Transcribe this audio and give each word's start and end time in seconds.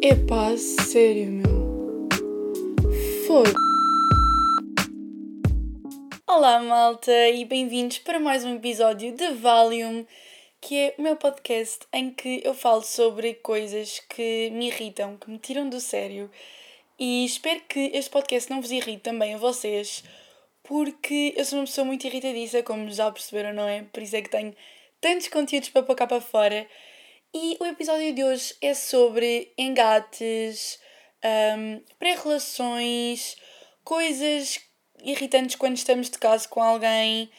Epá, 0.00 0.56
sério, 0.56 1.26
meu. 1.26 2.08
Foda. 3.26 3.52
Olá, 6.24 6.60
malta, 6.60 7.28
e 7.30 7.44
bem-vindos 7.44 7.98
para 7.98 8.20
mais 8.20 8.44
um 8.44 8.54
episódio 8.54 9.10
de 9.10 9.28
Valium, 9.34 10.06
que 10.60 10.76
é 10.76 10.94
o 10.96 11.02
meu 11.02 11.16
podcast 11.16 11.80
em 11.92 12.10
que 12.10 12.40
eu 12.44 12.54
falo 12.54 12.82
sobre 12.82 13.34
coisas 13.34 13.98
que 14.08 14.50
me 14.50 14.68
irritam, 14.68 15.16
que 15.16 15.28
me 15.28 15.38
tiram 15.38 15.68
do 15.68 15.80
sério. 15.80 16.30
E 16.96 17.24
espero 17.24 17.60
que 17.68 17.90
este 17.92 18.10
podcast 18.10 18.48
não 18.50 18.60
vos 18.60 18.70
irrite 18.70 19.02
também 19.02 19.34
a 19.34 19.38
vocês, 19.38 20.04
porque 20.62 21.34
eu 21.36 21.44
sou 21.44 21.58
uma 21.58 21.64
pessoa 21.64 21.84
muito 21.84 22.06
irritadiça, 22.06 22.62
como 22.62 22.88
já 22.88 23.10
perceberam, 23.10 23.52
não 23.52 23.66
é? 23.66 23.82
Por 23.82 24.00
isso 24.00 24.14
é 24.14 24.22
que 24.22 24.30
tenho 24.30 24.54
tantos 25.00 25.26
conteúdos 25.26 25.70
para 25.70 25.82
pôr 25.82 25.96
cá 25.96 26.06
para 26.06 26.20
fora. 26.20 26.68
E 27.34 27.58
o 27.60 27.66
episódio 27.66 28.14
de 28.14 28.24
hoje 28.24 28.54
é 28.62 28.72
sobre 28.72 29.52
engates, 29.58 30.78
um, 31.58 31.82
pré-relações, 31.98 33.36
coisas 33.84 34.58
irritantes 35.02 35.56
quando 35.56 35.76
estamos 35.76 36.08
de 36.08 36.18
caso 36.18 36.48
com 36.48 36.62
alguém. 36.62 37.30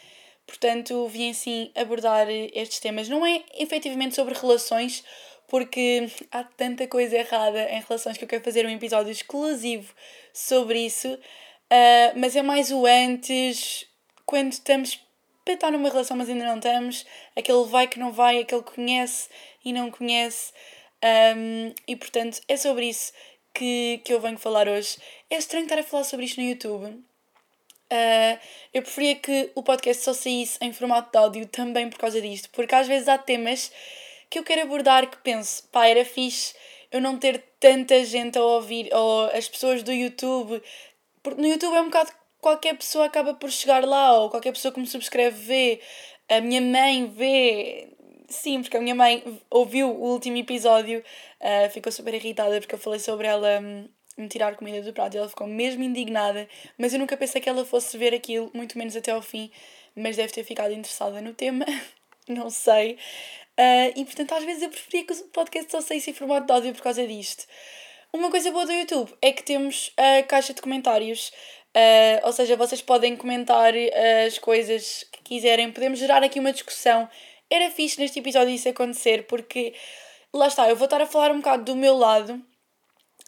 Portanto, 0.45 1.07
vim 1.07 1.31
assim 1.31 1.71
abordar 1.75 2.30
estes 2.30 2.80
temas. 2.80 3.09
Não 3.09 3.25
é 3.25 3.44
efetivamente 3.55 4.13
sobre 4.13 4.35
relações, 4.35 5.03
porque 5.47 6.08
há 6.31 6.44
tanta 6.44 6.88
coisa 6.88 7.17
errada 7.17 7.63
em 7.71 7.81
relações 7.81 8.16
que 8.16 8.23
eu 8.23 8.30
quero 8.30 8.44
fazer 8.44 8.67
um 8.67 8.69
episódio 8.69 9.11
exclusivo 9.11 9.91
sobre 10.31 10.85
isso. 10.85 11.11
Uh, 11.11 12.13
mas 12.16 12.35
é 12.35 12.44
mais 12.44 12.71
o 12.71 12.85
antes, 12.85 13.88
quando 14.23 14.52
estamos 14.52 14.99
para 15.49 15.55
estar 15.55 15.71
numa 15.71 15.89
relação, 15.89 16.16
mas 16.16 16.30
ainda 16.30 16.45
não 16.45 16.58
estamos, 16.58 17.08
aquele 17.35 17.66
vai 17.66 17.88
que 17.88 17.97
não 17.97 18.11
vai, 18.11 18.39
aquele 18.39 18.61
que 18.61 18.75
conhece 18.75 19.30
e 19.63 19.73
não 19.73 19.91
conhece. 19.91 20.53
Um, 21.03 21.73
e 21.88 21.95
portanto, 21.95 22.41
é 22.47 22.57
sobre 22.57 22.89
isso 22.89 23.13
que, 23.53 24.01
que 24.03 24.13
eu 24.13 24.19
venho 24.19 24.38
falar 24.38 24.67
hoje. 24.67 24.97
É 25.29 25.38
estranho 25.38 25.63
estar 25.63 25.79
a 25.79 25.83
falar 25.83 26.03
sobre 26.03 26.25
isto 26.25 26.41
no 26.41 26.47
YouTube. 26.47 26.85
Uh, 27.91 28.39
eu 28.73 28.81
preferia 28.83 29.16
que 29.16 29.51
o 29.55 29.63
podcast 29.63 30.03
só 30.03 30.13
saísse 30.13 30.57
em 30.61 30.71
formato 30.71 31.11
de 31.11 31.17
áudio 31.17 31.47
também 31.47 31.89
por 31.89 31.97
causa 31.97 32.21
disto, 32.21 32.49
porque 32.51 32.75
às 32.75 32.88
vezes 32.88 33.07
há 33.07 33.17
temas 33.17 33.71
que 34.29 34.38
eu 34.38 34.43
quero 34.43 34.61
abordar 34.61 35.09
que 35.09 35.17
penso, 35.17 35.67
pá, 35.71 35.88
era 35.88 36.05
fixe 36.05 36.53
eu 36.91 37.01
não 37.01 37.17
ter 37.17 37.44
tanta 37.59 38.03
gente 38.03 38.38
a 38.38 38.44
ouvir, 38.44 38.89
ou 38.94 39.25
as 39.27 39.47
pessoas 39.47 39.83
do 39.83 39.91
YouTube, 39.91 40.61
porque 41.21 41.41
no 41.41 41.47
YouTube 41.47 41.75
é 41.75 41.81
um 41.81 41.85
bocado 41.85 42.11
qualquer 42.41 42.75
pessoa 42.77 43.05
acaba 43.05 43.33
por 43.33 43.51
chegar 43.51 43.83
lá, 43.85 44.13
ou 44.13 44.29
qualquer 44.29 44.51
pessoa 44.51 44.73
que 44.73 44.79
me 44.79 44.88
subscreve 44.88 45.38
vê, 45.38 45.81
a 46.27 46.41
minha 46.41 46.61
mãe 46.61 47.07
vê. 47.07 47.89
Sim, 48.30 48.61
porque 48.61 48.77
a 48.77 48.81
minha 48.81 48.94
mãe 48.94 49.41
ouviu 49.49 49.89
o 49.89 50.11
último 50.11 50.38
episódio, 50.38 51.03
uh, 51.41 51.69
ficou 51.72 51.91
super 51.91 52.13
irritada 52.13 52.59
porque 52.59 52.75
eu 52.75 52.80
falei 52.80 52.99
sobre 52.99 53.25
ela 53.25 53.59
um, 53.59 53.89
me 54.16 54.27
tirar 54.27 54.55
comida 54.55 54.83
do 54.83 54.94
prato 54.94 55.16
e 55.16 55.17
ela 55.17 55.27
ficou 55.27 55.47
mesmo 55.47 55.81
indignada, 55.81 56.47
mas 56.77 56.94
eu 56.94 57.00
nunca 57.00 57.17
pensei 57.17 57.41
que 57.41 57.50
ela 57.50 57.66
fosse 57.66 57.97
ver 57.97 58.13
aquilo, 58.13 58.52
muito 58.53 58.77
menos 58.77 58.95
até 58.95 59.11
ao 59.11 59.22
fim, 59.22 59.52
mas 59.95 60.16
deve 60.16 60.31
ter 60.31 60.44
ficado 60.44 60.72
interessada 60.72 61.19
no 61.22 61.33
tema, 61.33 61.66
não 62.30 62.52
sei. 62.52 63.00
Uh, 63.57 63.91
e 63.95 64.05
portanto, 64.05 64.33
às 64.35 64.44
vezes 64.44 64.61
eu 64.61 64.69
preferia 64.69 65.05
que 65.05 65.13
o 65.13 65.23
podcast 65.30 65.72
só 65.72 65.81
saísse 65.81 66.11
em 66.11 66.13
formato 66.13 66.45
de 66.45 66.53
áudio 66.53 66.73
por 66.73 66.83
causa 66.83 67.05
disto. 67.07 67.45
Uma 68.13 68.30
coisa 68.30 68.52
boa 68.52 68.66
do 68.66 68.72
YouTube 68.72 69.11
é 69.23 69.31
que 69.31 69.41
temos 69.41 69.91
a 69.97 70.23
caixa 70.23 70.53
de 70.53 70.61
comentários. 70.61 71.31
Uh, 71.75 72.25
ou 72.25 72.33
seja, 72.33 72.55
vocês 72.55 72.81
podem 72.81 73.16
comentar 73.16 73.73
as 74.25 74.39
coisas 74.39 75.05
que 75.11 75.22
quiserem, 75.23 75.72
podemos 75.72 76.00
gerar 76.00 76.23
aqui 76.23 76.39
uma 76.39 76.52
discussão. 76.52 77.07
Era 77.50 77.69
fixe 77.72 78.00
neste 78.00 78.19
episódio 78.19 78.53
isso 78.53 78.69
acontecer, 78.69 79.25
porque 79.28 79.73
lá 80.33 80.47
está, 80.47 80.69
eu 80.69 80.75
vou 80.75 80.86
estar 80.86 81.02
a 81.02 81.08
falar 81.08 81.31
um 81.31 81.38
bocado 81.38 81.64
do 81.64 81.75
meu 81.75 81.97
lado, 81.97 82.41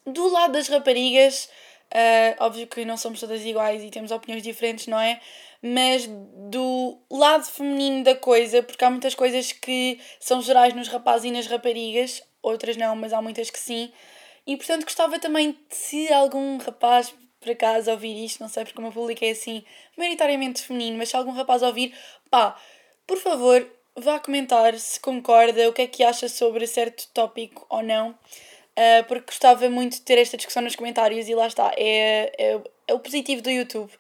do 0.06 0.28
lado 0.32 0.54
das 0.54 0.68
raparigas. 0.68 1.50
Uh, 1.94 2.44
óbvio 2.44 2.68
que 2.68 2.86
não 2.86 2.96
somos 2.96 3.20
todas 3.20 3.44
iguais 3.44 3.84
e 3.84 3.90
temos 3.90 4.12
opiniões 4.12 4.44
diferentes, 4.44 4.88
não 4.88 5.00
é? 5.00 5.20
Mas 5.62 6.08
do 6.08 6.98
lado 7.10 7.44
feminino 7.44 8.04
da 8.04 8.16
coisa, 8.16 8.64
porque 8.64 8.84
há 8.86 8.90
muitas 8.90 9.14
coisas 9.14 9.52
que 9.52 10.00
são 10.20 10.42
gerais 10.42 10.74
nos 10.74 10.88
rapazes 10.88 11.26
e 11.26 11.32
nas 11.32 11.48
raparigas, 11.48 12.24
outras 12.42 12.78
não, 12.78 12.96
mas 12.96 13.12
há 13.12 13.22
muitas 13.22 13.50
que 13.50 13.60
sim. 13.60 13.92
E 14.48 14.56
portanto 14.56 14.84
gostava 14.86 15.20
também 15.20 15.52
de 15.52 15.76
se 15.76 16.12
algum 16.14 16.58
rapaz 16.58 17.14
por 17.42 17.52
acaso 17.52 17.90
ouvir 17.92 18.24
isto, 18.24 18.40
não 18.40 18.48
sei 18.48 18.64
porque 18.64 18.78
o 18.78 18.84
meu 18.84 18.92
público 18.92 19.26
é 19.26 19.32
assim, 19.32 19.64
maioritariamente 19.98 20.62
feminino, 20.62 20.98
mas 20.98 21.10
se 21.10 21.16
algum 21.16 21.32
rapaz 21.32 21.64
ouvir, 21.64 21.94
pá, 22.30 22.56
por 23.08 23.18
favor, 23.18 23.68
vá 23.96 24.20
comentar 24.20 24.78
se 24.78 25.00
concorda, 25.00 25.70
o 25.70 25.74
que 25.74 25.82
é 25.82 25.88
que 25.88 26.04
acha 26.04 26.30
sobre 26.30 26.66
certo 26.68 27.08
tópico 27.14 27.66
ou 27.70 27.84
não, 27.84 28.12
uh, 28.12 29.04
porque 29.08 29.26
gostava 29.26 29.70
muito 29.70 29.94
de 29.94 30.02
ter 30.02 30.18
esta 30.18 30.38
discussão 30.38 30.62
nos 30.62 30.76
comentários 30.76 31.28
e 31.28 31.36
lá 31.36 31.48
está, 31.48 31.72
é, 31.78 32.32
é, 32.38 32.62
é 32.88 32.94
o 32.94 33.00
positivo 33.00 33.42
do 33.42 33.50
YouTube, 33.50 33.92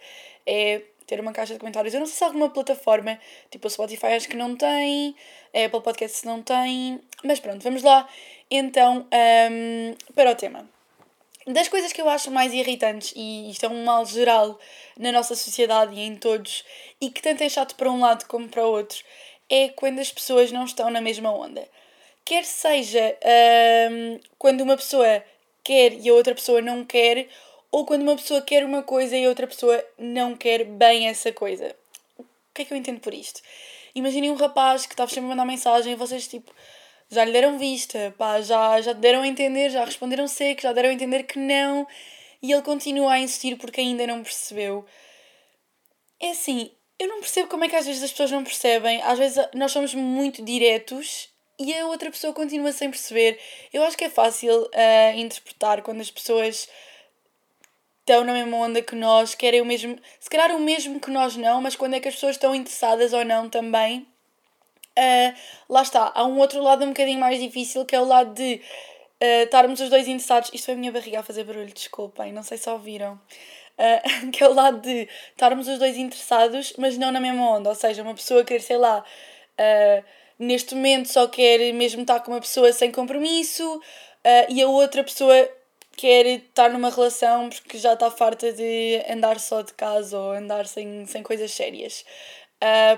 é 0.45 0.81
ter 1.05 1.19
uma 1.19 1.33
caixa 1.33 1.53
de 1.53 1.59
comentários. 1.59 1.93
Eu 1.93 1.99
não 1.99 2.07
sei 2.07 2.15
se 2.15 2.23
alguma 2.23 2.49
plataforma, 2.49 3.19
tipo 3.49 3.67
o 3.67 3.69
Spotify 3.69 4.07
acho 4.07 4.29
que 4.29 4.37
não 4.37 4.55
tem, 4.55 5.13
a 5.53 5.65
Apple 5.65 5.81
Podcasts 5.81 6.23
não 6.23 6.41
tem, 6.41 7.01
mas 7.23 7.39
pronto, 7.39 7.61
vamos 7.61 7.83
lá 7.83 8.07
então 8.49 9.05
um, 9.51 9.95
para 10.13 10.31
o 10.31 10.35
tema. 10.35 10.69
Das 11.47 11.67
coisas 11.67 11.91
que 11.91 11.99
eu 11.99 12.07
acho 12.07 12.29
mais 12.29 12.53
irritantes, 12.53 13.13
e 13.15 13.49
isto 13.49 13.65
é 13.65 13.69
um 13.69 13.83
mal 13.83 14.05
geral 14.05 14.59
na 14.97 15.11
nossa 15.11 15.35
sociedade 15.35 15.95
e 15.95 15.99
em 15.99 16.15
todos, 16.15 16.63
e 17.01 17.09
que 17.09 17.21
tanto 17.21 17.43
é 17.43 17.49
chato 17.49 17.75
para 17.75 17.91
um 17.91 17.99
lado 17.99 18.25
como 18.27 18.47
para 18.47 18.65
o 18.65 18.69
outro, 18.69 19.03
é 19.51 19.67
quando 19.67 19.99
as 19.99 20.09
pessoas 20.09 20.49
não 20.49 20.63
estão 20.63 20.89
na 20.89 21.01
mesma 21.01 21.29
onda. 21.29 21.67
Quer 22.23 22.45
seja 22.45 23.17
um, 23.91 24.19
quando 24.39 24.61
uma 24.61 24.77
pessoa 24.77 25.21
quer 25.61 25.93
e 25.93 26.09
a 26.09 26.13
outra 26.13 26.33
pessoa 26.33 26.61
não 26.61 26.85
quer, 26.85 27.27
ou 27.69 27.85
quando 27.85 28.03
uma 28.03 28.15
pessoa 28.15 28.41
quer 28.41 28.63
uma 28.63 28.81
coisa 28.81 29.17
e 29.17 29.25
a 29.25 29.29
outra 29.29 29.45
pessoa 29.45 29.83
não 29.97 30.37
quer 30.37 30.63
bem 30.63 31.09
essa 31.09 31.33
coisa. 31.33 31.75
O 32.17 32.23
que 32.53 32.61
é 32.61 32.65
que 32.65 32.73
eu 32.73 32.77
entendo 32.77 33.01
por 33.01 33.13
isto? 33.13 33.41
Imaginem 33.93 34.31
um 34.31 34.35
rapaz 34.35 34.85
que 34.85 34.93
está 34.93 35.05
sempre 35.05 35.25
a 35.25 35.29
mandar 35.29 35.45
mensagem 35.45 35.91
e 35.91 35.95
vocês 35.97 36.27
tipo 36.27 36.53
já 37.09 37.25
lhe 37.25 37.33
deram 37.33 37.59
vista, 37.59 38.15
pá, 38.17 38.39
já, 38.41 38.79
já 38.79 38.93
deram 38.93 39.21
a 39.21 39.27
entender, 39.27 39.69
já 39.69 39.83
responderam 39.83 40.29
seco, 40.29 40.61
já 40.61 40.71
deram 40.71 40.89
a 40.89 40.93
entender 40.93 41.23
que 41.23 41.37
não, 41.37 41.85
e 42.41 42.53
ele 42.53 42.61
continua 42.61 43.11
a 43.13 43.19
insistir 43.19 43.57
porque 43.57 43.81
ainda 43.81 44.07
não 44.07 44.23
percebeu. 44.23 44.85
É 46.21 46.31
assim, 46.31 46.71
eu 47.01 47.07
não 47.07 47.19
percebo 47.19 47.49
como 47.49 47.63
é 47.63 47.67
que 47.67 47.75
às 47.75 47.87
vezes 47.87 48.03
as 48.03 48.11
pessoas 48.11 48.29
não 48.29 48.43
percebem, 48.43 49.01
às 49.01 49.17
vezes 49.17 49.43
nós 49.55 49.71
somos 49.71 49.95
muito 49.95 50.45
diretos 50.45 51.29
e 51.57 51.73
a 51.73 51.87
outra 51.87 52.11
pessoa 52.11 52.31
continua 52.31 52.71
sem 52.71 52.91
perceber. 52.91 53.39
Eu 53.73 53.83
acho 53.83 53.97
que 53.97 54.03
é 54.03 54.09
fácil 54.09 54.61
uh, 54.61 55.17
interpretar 55.17 55.81
quando 55.81 55.99
as 55.99 56.11
pessoas 56.11 56.69
estão 58.01 58.23
na 58.23 58.33
mesma 58.33 58.55
onda 58.55 58.83
que 58.83 58.95
nós, 58.95 59.33
querem 59.33 59.61
o 59.61 59.65
mesmo, 59.65 59.97
se 60.19 60.29
calhar 60.29 60.55
o 60.55 60.59
mesmo 60.59 60.99
que 60.99 61.09
nós 61.09 61.35
não, 61.35 61.59
mas 61.59 61.75
quando 61.75 61.95
é 61.95 61.99
que 61.99 62.07
as 62.07 62.13
pessoas 62.13 62.35
estão 62.35 62.53
interessadas 62.53 63.13
ou 63.13 63.25
não 63.25 63.49
também. 63.49 64.05
Uh, 64.95 65.33
lá 65.67 65.81
está, 65.81 66.11
há 66.13 66.23
um 66.23 66.37
outro 66.37 66.61
lado 66.61 66.85
um 66.85 66.89
bocadinho 66.89 67.19
mais 67.19 67.39
difícil 67.39 67.83
que 67.83 67.95
é 67.95 67.99
o 67.99 68.05
lado 68.05 68.35
de 68.35 68.61
uh, 69.19 69.43
estarmos 69.45 69.79
os 69.79 69.89
dois 69.89 70.07
interessados. 70.07 70.51
Isto 70.53 70.65
foi 70.65 70.75
a 70.75 70.77
minha 70.77 70.91
barriga 70.91 71.21
a 71.21 71.23
fazer 71.23 71.45
barulho, 71.45 71.73
desculpem, 71.73 72.31
não 72.31 72.43
sei 72.43 72.59
se 72.59 72.69
ouviram. 72.69 73.19
Uh, 73.81 74.29
que 74.31 74.43
é 74.43 74.47
o 74.47 74.53
lado 74.53 74.79
de 74.81 75.09
estarmos 75.31 75.67
os 75.67 75.79
dois 75.79 75.97
interessados, 75.97 76.73
mas 76.77 76.97
não 76.97 77.11
na 77.11 77.19
mesma 77.19 77.49
onda. 77.49 77.69
Ou 77.69 77.75
seja, 77.75 78.03
uma 78.03 78.13
pessoa 78.13 78.43
querer, 78.43 78.61
sei 78.61 78.77
lá, 78.77 78.99
uh, 78.99 80.03
neste 80.37 80.75
momento 80.75 81.07
só 81.07 81.27
quer 81.27 81.73
mesmo 81.73 82.01
estar 82.01 82.19
com 82.19 82.31
uma 82.31 82.41
pessoa 82.41 82.71
sem 82.73 82.91
compromisso 82.91 83.81
e 84.49 84.61
a 84.61 84.67
outra 84.67 85.03
pessoa 85.03 85.49
quer 85.97 86.25
estar 86.25 86.69
numa 86.69 86.89
relação 86.91 87.49
porque 87.49 87.77
já 87.77 87.93
está 87.93 88.09
farta 88.11 88.51
de 88.51 89.03
andar 89.09 89.39
só 89.39 89.61
de 89.61 89.73
casa 89.73 90.17
ou 90.17 90.31
andar 90.31 90.67
sem, 90.67 91.05
sem 91.05 91.23
coisas 91.23 91.51
sérias. 91.51 92.05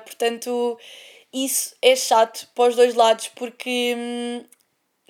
portanto 0.06 0.78
isso 1.34 1.76
é 1.82 1.96
chato 1.96 2.48
para 2.54 2.70
os 2.70 2.76
dois 2.76 2.94
lados 2.94 3.30
porque 3.30 3.96
hum, 3.98 4.46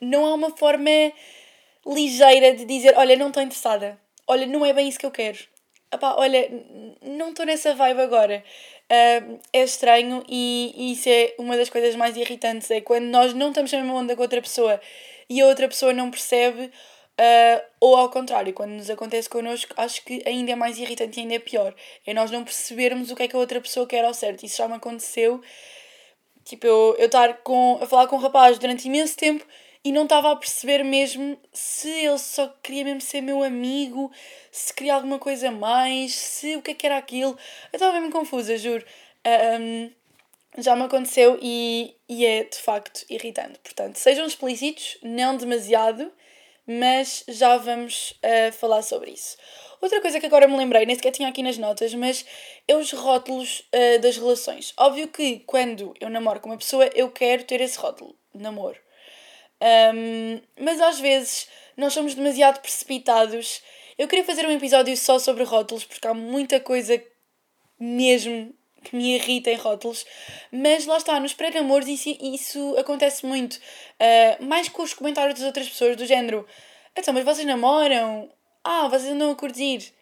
não 0.01 0.25
há 0.25 0.33
uma 0.33 0.55
forma 0.55 0.89
ligeira 1.85 2.55
de 2.55 2.65
dizer: 2.65 2.97
Olha, 2.97 3.15
não 3.15 3.27
estou 3.27 3.43
interessada, 3.43 3.99
olha, 4.27 4.45
não 4.45 4.65
é 4.65 4.71
bem 4.71 4.87
isso 4.87 4.99
que 4.99 5.05
eu 5.05 5.11
quero, 5.11 5.37
Olha, 6.01 6.49
não 7.01 7.29
estou 7.29 7.45
nessa 7.45 7.73
vibe 7.73 8.01
agora. 8.01 8.43
Uh, 8.91 9.39
é 9.51 9.63
estranho 9.63 10.23
e, 10.27 10.73
e, 10.75 10.91
isso 10.93 11.09
é 11.09 11.33
uma 11.37 11.57
das 11.57 11.69
coisas 11.69 11.95
mais 11.95 12.17
irritantes: 12.17 12.69
é 12.71 12.81
quando 12.81 13.05
nós 13.05 13.33
não 13.33 13.49
estamos 13.49 13.71
na 13.71 13.79
mesma 13.79 13.95
onda 13.95 14.15
com 14.15 14.21
outra 14.21 14.41
pessoa 14.41 14.79
e 15.29 15.41
a 15.41 15.47
outra 15.47 15.67
pessoa 15.67 15.93
não 15.93 16.11
percebe. 16.11 16.71
Uh, 17.19 17.63
ou 17.79 17.95
ao 17.95 18.09
contrário, 18.09 18.53
quando 18.53 18.71
nos 18.71 18.89
acontece 18.89 19.29
connosco, 19.29 19.73
acho 19.77 20.03
que 20.03 20.23
ainda 20.25 20.51
é 20.51 20.55
mais 20.55 20.79
irritante 20.79 21.19
e 21.19 21.21
ainda 21.21 21.35
é 21.35 21.39
pior. 21.39 21.73
É 22.05 22.13
nós 22.13 22.31
não 22.31 22.43
percebermos 22.43 23.11
o 23.11 23.15
que 23.15 23.23
é 23.23 23.27
que 23.27 23.35
a 23.35 23.39
outra 23.39 23.61
pessoa 23.61 23.85
quer 23.85 24.03
ao 24.03 24.13
certo. 24.13 24.45
Isso 24.45 24.57
já 24.57 24.67
me 24.67 24.75
aconteceu 24.75 25.41
Tipo, 26.43 26.67
eu, 26.67 26.95
eu 26.99 27.05
estar 27.05 27.37
com, 27.37 27.79
a 27.81 27.85
falar 27.85 28.07
com 28.07 28.17
um 28.17 28.19
rapaz 28.19 28.59
durante 28.59 28.87
imenso 28.87 29.15
tempo 29.15 29.45
e 29.83 29.91
não 29.91 30.03
estava 30.03 30.31
a 30.31 30.35
perceber 30.35 30.83
mesmo 30.83 31.37
se 31.51 31.89
ele 31.89 32.17
só 32.17 32.47
queria 32.63 32.85
mesmo 32.85 33.01
ser 33.01 33.21
meu 33.21 33.43
amigo, 33.43 34.11
se 34.51 34.73
queria 34.73 34.95
alguma 34.95 35.19
coisa 35.19 35.51
mais, 35.51 36.15
se 36.15 36.55
o 36.55 36.61
que 36.61 36.71
é 36.71 36.73
que 36.73 36.85
era 36.85 36.97
aquilo. 36.97 37.37
Eu 37.71 37.77
estava 37.77 37.93
mesmo 37.93 38.11
confusa, 38.11 38.57
juro. 38.57 38.85
Um, 39.59 39.91
já 40.57 40.75
me 40.75 40.83
aconteceu 40.83 41.37
e, 41.41 41.95
e 42.07 42.25
é 42.25 42.43
de 42.43 42.57
facto 42.57 43.05
irritante. 43.09 43.59
Portanto, 43.59 43.97
sejam 43.97 44.25
explícitos, 44.25 44.97
não 45.01 45.35
demasiado, 45.35 46.11
mas 46.65 47.25
já 47.27 47.57
vamos 47.57 48.11
uh, 48.11 48.51
falar 48.53 48.83
sobre 48.83 49.11
isso. 49.11 49.35
Outra 49.81 49.99
coisa 49.99 50.17
que 50.17 50.25
agora 50.25 50.47
me 50.47 50.55
lembrei, 50.55 50.85
nem 50.85 50.95
sequer 50.95 51.11
tinha 51.11 51.27
aqui 51.27 51.43
nas 51.43 51.57
notas, 51.57 51.93
mas 51.93 52.25
é 52.67 52.75
os 52.75 52.93
rótulos 52.93 53.67
uh, 53.73 53.99
das 53.99 54.15
relações. 54.15 54.73
Óbvio 54.77 55.09
que 55.09 55.39
quando 55.39 55.93
eu 55.99 56.09
namoro 56.09 56.39
com 56.39 56.49
uma 56.49 56.57
pessoa, 56.57 56.89
eu 56.95 57.11
quero 57.11 57.43
ter 57.43 57.59
esse 57.59 57.77
rótulo, 57.77 58.15
namoro. 58.33 58.79
Um, 59.63 60.41
mas 60.59 60.81
às 60.81 60.99
vezes 60.99 61.47
nós 61.77 61.93
somos 61.93 62.13
demasiado 62.13 62.59
precipitados. 62.59 63.61
Eu 63.97 64.07
queria 64.07 64.25
fazer 64.25 64.45
um 64.45 64.51
episódio 64.51 64.95
só 64.97 65.17
sobre 65.19 65.43
rótulos, 65.43 65.85
porque 65.85 66.05
há 66.05 66.13
muita 66.13 66.59
coisa 66.59 67.01
mesmo 67.79 68.53
que 68.83 68.95
me 68.95 69.15
irrita 69.15 69.49
em 69.49 69.55
rótulos, 69.55 70.05
mas 70.51 70.85
lá 70.85 70.97
está, 70.97 71.17
nos 71.19 71.33
pré-namoros 71.33 71.87
isso, 71.87 72.09
isso 72.21 72.75
acontece 72.77 73.25
muito. 73.25 73.53
Uh, 73.53 74.43
mais 74.43 74.67
com 74.67 74.83
os 74.83 74.93
comentários 74.93 75.39
das 75.39 75.47
outras 75.47 75.69
pessoas, 75.69 75.95
do 75.95 76.05
género: 76.05 76.45
Então, 76.97 77.13
mas 77.13 77.23
vocês 77.23 77.47
namoram? 77.47 78.29
Ah, 78.63 78.87
vocês 78.89 79.11
andam 79.11 79.31
a 79.31 79.35
curtir. 79.35 79.93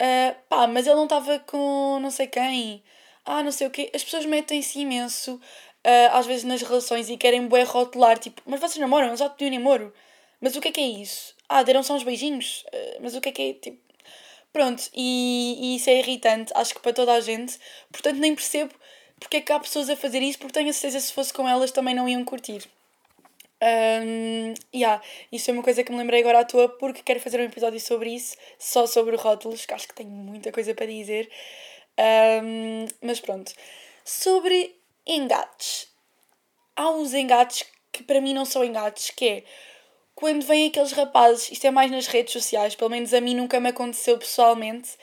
Uh, 0.00 0.34
pá, 0.48 0.66
mas 0.66 0.86
ele 0.86 0.96
não 0.96 1.04
estava 1.04 1.38
com 1.40 1.98
não 2.00 2.10
sei 2.10 2.26
quem. 2.26 2.82
Ah, 3.24 3.42
não 3.42 3.50
sei 3.52 3.66
o 3.66 3.70
quê. 3.70 3.90
As 3.94 4.04
pessoas 4.04 4.24
metem-se 4.24 4.78
imenso, 4.80 5.40
uh, 5.86 6.16
às 6.16 6.26
vezes, 6.26 6.44
nas 6.44 6.60
relações 6.60 7.08
e 7.08 7.16
querem 7.16 7.46
bué 7.46 7.62
rotular, 7.62 8.18
tipo, 8.18 8.42
mas 8.44 8.60
vocês 8.60 8.76
namoram? 8.78 9.06
Eles 9.06 9.20
já 9.20 9.30
pediram 9.30 9.56
namoro. 9.56 9.94
Mas 10.40 10.56
o 10.56 10.60
que 10.60 10.68
é 10.68 10.72
que 10.72 10.80
é 10.80 10.86
isso? 10.86 11.34
Ah, 11.48 11.62
deram 11.62 11.82
só 11.82 11.94
uns 11.94 12.02
beijinhos? 12.02 12.64
Uh, 12.72 12.98
mas 13.00 13.14
o 13.14 13.20
que 13.20 13.28
é 13.30 13.32
que 13.32 13.42
é, 13.42 13.52
tipo... 13.54 13.78
Pronto, 14.52 14.84
e, 14.94 15.56
e 15.60 15.76
isso 15.76 15.90
é 15.90 15.98
irritante, 15.98 16.52
acho 16.54 16.74
que 16.74 16.80
para 16.80 16.92
toda 16.92 17.12
a 17.12 17.20
gente. 17.20 17.58
Portanto, 17.92 18.16
nem 18.18 18.34
percebo 18.34 18.74
porque 19.18 19.38
é 19.38 19.40
que 19.40 19.52
há 19.52 19.60
pessoas 19.60 19.88
a 19.90 19.96
fazer 19.96 20.22
isso, 20.22 20.38
porque 20.38 20.52
tenho 20.52 20.70
a 20.70 20.72
certeza 20.72 21.00
se 21.00 21.12
fosse 21.12 21.32
com 21.32 21.48
elas 21.48 21.70
também 21.70 21.94
não 21.94 22.08
iam 22.08 22.24
curtir. 22.24 22.68
Um, 23.62 24.52
yeah, 24.74 25.02
isso 25.32 25.50
é 25.50 25.54
uma 25.54 25.62
coisa 25.62 25.82
que 25.82 25.90
me 25.90 25.98
lembrei 25.98 26.20
agora 26.20 26.40
à 26.40 26.44
toa 26.44 26.68
porque 26.68 27.02
quero 27.02 27.20
fazer 27.20 27.40
um 27.40 27.44
episódio 27.44 27.80
sobre 27.80 28.10
isso, 28.10 28.36
só 28.58 28.86
sobre 28.86 29.16
rótulos, 29.16 29.64
que 29.64 29.72
acho 29.72 29.88
que 29.88 29.94
tenho 29.94 30.10
muita 30.10 30.52
coisa 30.52 30.74
para 30.74 30.86
dizer. 30.86 31.30
Um, 31.98 32.86
mas 33.00 33.20
pronto. 33.20 33.52
Sobre 34.04 34.75
engates. 35.06 35.88
Há 36.74 36.90
uns 36.90 37.14
engates 37.14 37.64
que 37.92 38.02
para 38.02 38.20
mim 38.20 38.34
não 38.34 38.44
são 38.44 38.64
engates, 38.64 39.10
que 39.10 39.28
é 39.28 39.44
quando 40.14 40.44
vêm 40.46 40.68
aqueles 40.68 40.92
rapazes, 40.92 41.50
isto 41.52 41.66
é 41.66 41.70
mais 41.70 41.90
nas 41.90 42.06
redes 42.06 42.32
sociais, 42.32 42.74
pelo 42.74 42.90
menos 42.90 43.12
a 43.12 43.20
mim 43.20 43.34
nunca 43.34 43.60
me 43.60 43.68
aconteceu 43.68 44.16
pessoalmente, 44.16 44.96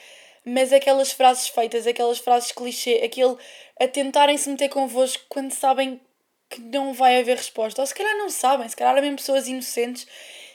mas 0.44 0.74
aquelas 0.74 1.12
frases 1.12 1.48
feitas, 1.48 1.86
aquelas 1.86 2.18
frases 2.18 2.52
clichê, 2.52 3.02
aquele 3.04 3.38
a 3.80 3.88
tentarem 3.88 4.38
se 4.38 4.50
meter 4.50 4.70
convosco 4.70 5.24
quando 5.30 5.52
sabem 5.52 6.02
que 6.50 6.60
não 6.62 6.94
vai 6.94 7.20
haver 7.20 7.38
resposta. 7.38 7.82
Ou 7.82 7.86
se 7.86 7.94
calhar 7.94 8.18
não 8.18 8.30
sabem, 8.30 8.68
se 8.68 8.76
calhar 8.76 8.98
há 8.98 9.02
mesmo 9.02 9.18
pessoas 9.18 9.48
inocentes 9.48 10.08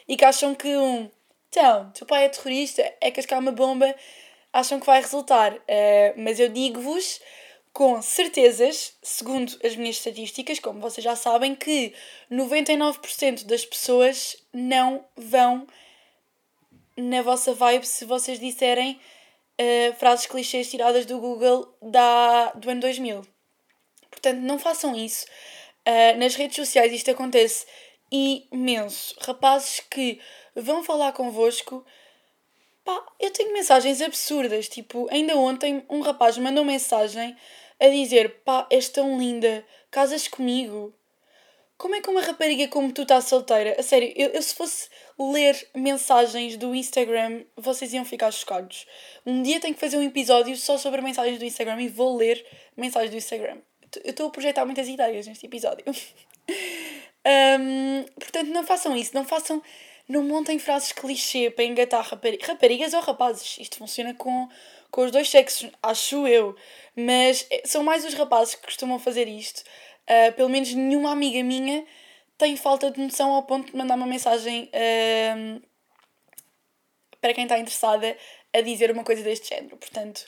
e 0.07 0.15
que 0.15 0.25
acham 0.25 0.53
que 0.53 0.75
um. 0.75 1.09
Então, 1.49 1.89
teu 1.91 2.05
pai 2.05 2.25
é 2.25 2.29
terrorista, 2.29 2.93
é 3.01 3.11
cascar 3.11 3.39
uma 3.39 3.51
bomba, 3.51 3.95
acham 4.53 4.79
que 4.79 4.85
vai 4.85 5.01
resultar. 5.01 5.53
Uh, 5.53 6.13
mas 6.17 6.39
eu 6.39 6.49
digo-vos 6.49 7.19
com 7.79 8.01
certezas, 8.01 8.91
segundo 9.01 9.57
as 9.63 9.73
minhas 9.77 9.95
estatísticas, 9.95 10.59
como 10.59 10.81
vocês 10.81 11.01
já 11.01 11.15
sabem, 11.15 11.55
que 11.55 11.93
99% 12.29 13.45
das 13.45 13.63
pessoas 13.63 14.35
não 14.51 15.05
vão 15.15 15.65
na 16.97 17.21
vossa 17.21 17.53
vibe 17.53 17.87
se 17.87 18.03
vocês 18.03 18.37
disserem 18.37 18.99
uh, 19.57 19.95
frases 19.97 20.25
clichês 20.25 20.69
tiradas 20.69 21.05
do 21.05 21.19
Google 21.19 21.73
da, 21.81 22.51
do 22.51 22.69
ano 22.69 22.81
2000. 22.81 23.25
Portanto, 24.11 24.39
não 24.41 24.59
façam 24.59 24.93
isso. 24.93 25.25
Uh, 25.87 26.19
nas 26.19 26.35
redes 26.35 26.57
sociais 26.57 26.91
isto 26.91 27.09
acontece 27.11 27.65
imenso. 28.11 29.15
Rapazes 29.21 29.79
que 29.89 30.19
vão 30.53 30.83
falar 30.83 31.13
convosco. 31.13 31.85
Pá, 32.83 33.05
eu 33.21 33.31
tenho 33.31 33.53
mensagens 33.53 34.01
absurdas. 34.01 34.67
Tipo, 34.67 35.07
ainda 35.09 35.37
ontem 35.37 35.81
um 35.89 36.01
rapaz 36.01 36.37
mandou 36.37 36.65
mensagem 36.65 37.37
a 37.79 37.87
dizer: 37.87 38.41
pá, 38.43 38.67
és 38.69 38.89
tão 38.89 39.17
linda, 39.17 39.65
casas 39.89 40.27
comigo. 40.27 40.93
Como 41.77 41.95
é 41.95 42.01
que 42.01 42.09
uma 42.09 42.21
rapariga 42.21 42.67
como 42.67 42.91
tu 42.91 43.03
está 43.03 43.21
solteira? 43.21 43.77
A 43.79 43.83
sério, 43.83 44.11
eu, 44.13 44.31
eu 44.31 44.41
se 44.41 44.53
fosse 44.53 44.89
ler 45.17 45.55
mensagens 45.73 46.57
do 46.57 46.75
Instagram, 46.75 47.45
vocês 47.55 47.93
iam 47.93 48.03
ficar 48.03 48.31
chocados. 48.31 48.85
Um 49.25 49.41
dia 49.41 49.61
tenho 49.61 49.73
que 49.73 49.79
fazer 49.79 49.95
um 49.95 50.03
episódio 50.03 50.57
só 50.57 50.77
sobre 50.77 50.99
mensagens 50.99 51.39
do 51.39 51.45
Instagram 51.45 51.81
e 51.81 51.87
vou 51.87 52.17
ler 52.17 52.45
mensagens 52.75 53.11
do 53.11 53.17
Instagram. 53.17 53.59
Eu 54.03 54.11
estou 54.11 54.27
a 54.27 54.29
projetar 54.29 54.65
muitas 54.65 54.89
ideias 54.89 55.25
neste 55.25 55.45
episódio. 55.45 55.85
um, 55.89 58.03
portanto, 58.19 58.49
não 58.49 58.65
façam 58.65 58.97
isso. 58.97 59.11
Não 59.13 59.23
façam. 59.23 59.63
Não 60.05 60.23
montem 60.23 60.59
frases 60.59 60.91
clichê 60.91 61.49
para 61.49 61.63
engatar 61.63 62.03
raparigas, 62.03 62.47
raparigas 62.47 62.93
ou 62.93 62.99
rapazes. 62.99 63.57
Isto 63.57 63.77
funciona 63.77 64.13
com, 64.15 64.49
com 64.91 65.05
os 65.05 65.11
dois 65.11 65.29
sexos, 65.29 65.69
acho 65.81 66.27
eu. 66.27 66.55
Mas 66.95 67.45
eh, 67.49 67.61
são 67.65 67.83
mais 67.83 68.03
os 68.05 68.13
rapazes 68.13 68.55
que 68.55 68.65
costumam 68.65 68.99
fazer 68.99 69.27
isto. 69.27 69.63
Uh, 70.09 70.33
pelo 70.33 70.49
menos 70.49 70.73
nenhuma 70.73 71.11
amiga 71.11 71.43
minha 71.43 71.85
tem 72.37 72.55
falta 72.55 72.89
de 72.89 72.99
noção 72.99 73.31
ao 73.31 73.43
ponto 73.43 73.71
de 73.71 73.77
mandar 73.77 73.95
uma 73.95 74.07
mensagem 74.07 74.71
uh, 74.73 75.61
para 77.21 77.33
quem 77.33 77.43
está 77.43 77.59
interessada 77.59 78.17
a 78.53 78.61
dizer 78.61 78.89
uma 78.91 79.03
coisa 79.03 79.21
deste 79.21 79.49
género. 79.49 79.77
Portanto, 79.77 80.25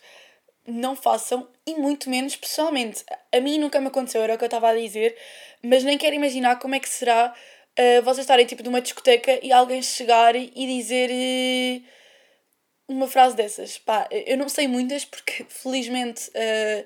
não 0.67 0.95
façam 0.95 1.47
e 1.65 1.75
muito 1.75 2.09
menos 2.09 2.35
pessoalmente. 2.35 3.03
A 3.31 3.39
mim 3.39 3.57
nunca 3.57 3.79
me 3.79 3.87
aconteceu, 3.87 4.21
era 4.21 4.35
o 4.35 4.37
que 4.37 4.43
eu 4.43 4.47
estava 4.47 4.69
a 4.69 4.75
dizer, 4.75 5.17
mas 5.63 5.83
nem 5.83 5.97
quero 5.97 6.15
imaginar 6.15 6.59
como 6.59 6.75
é 6.75 6.79
que 6.79 6.89
será 6.89 7.33
uh, 7.33 8.01
vocês 8.03 8.19
estarem 8.19 8.45
tipo 8.45 8.63
numa 8.63 8.81
discoteca 8.81 9.39
e 9.41 9.51
alguém 9.51 9.81
chegar 9.81 10.35
e 10.35 10.49
dizer 10.53 11.09
uh, 11.09 12.00
uma 12.93 13.07
frase 13.07 13.35
dessas. 13.35 13.77
Pá, 13.77 14.07
eu 14.11 14.37
não 14.37 14.49
sei 14.49 14.67
muitas 14.67 15.05
porque 15.05 15.45
felizmente 15.49 16.29
uh, 16.29 16.85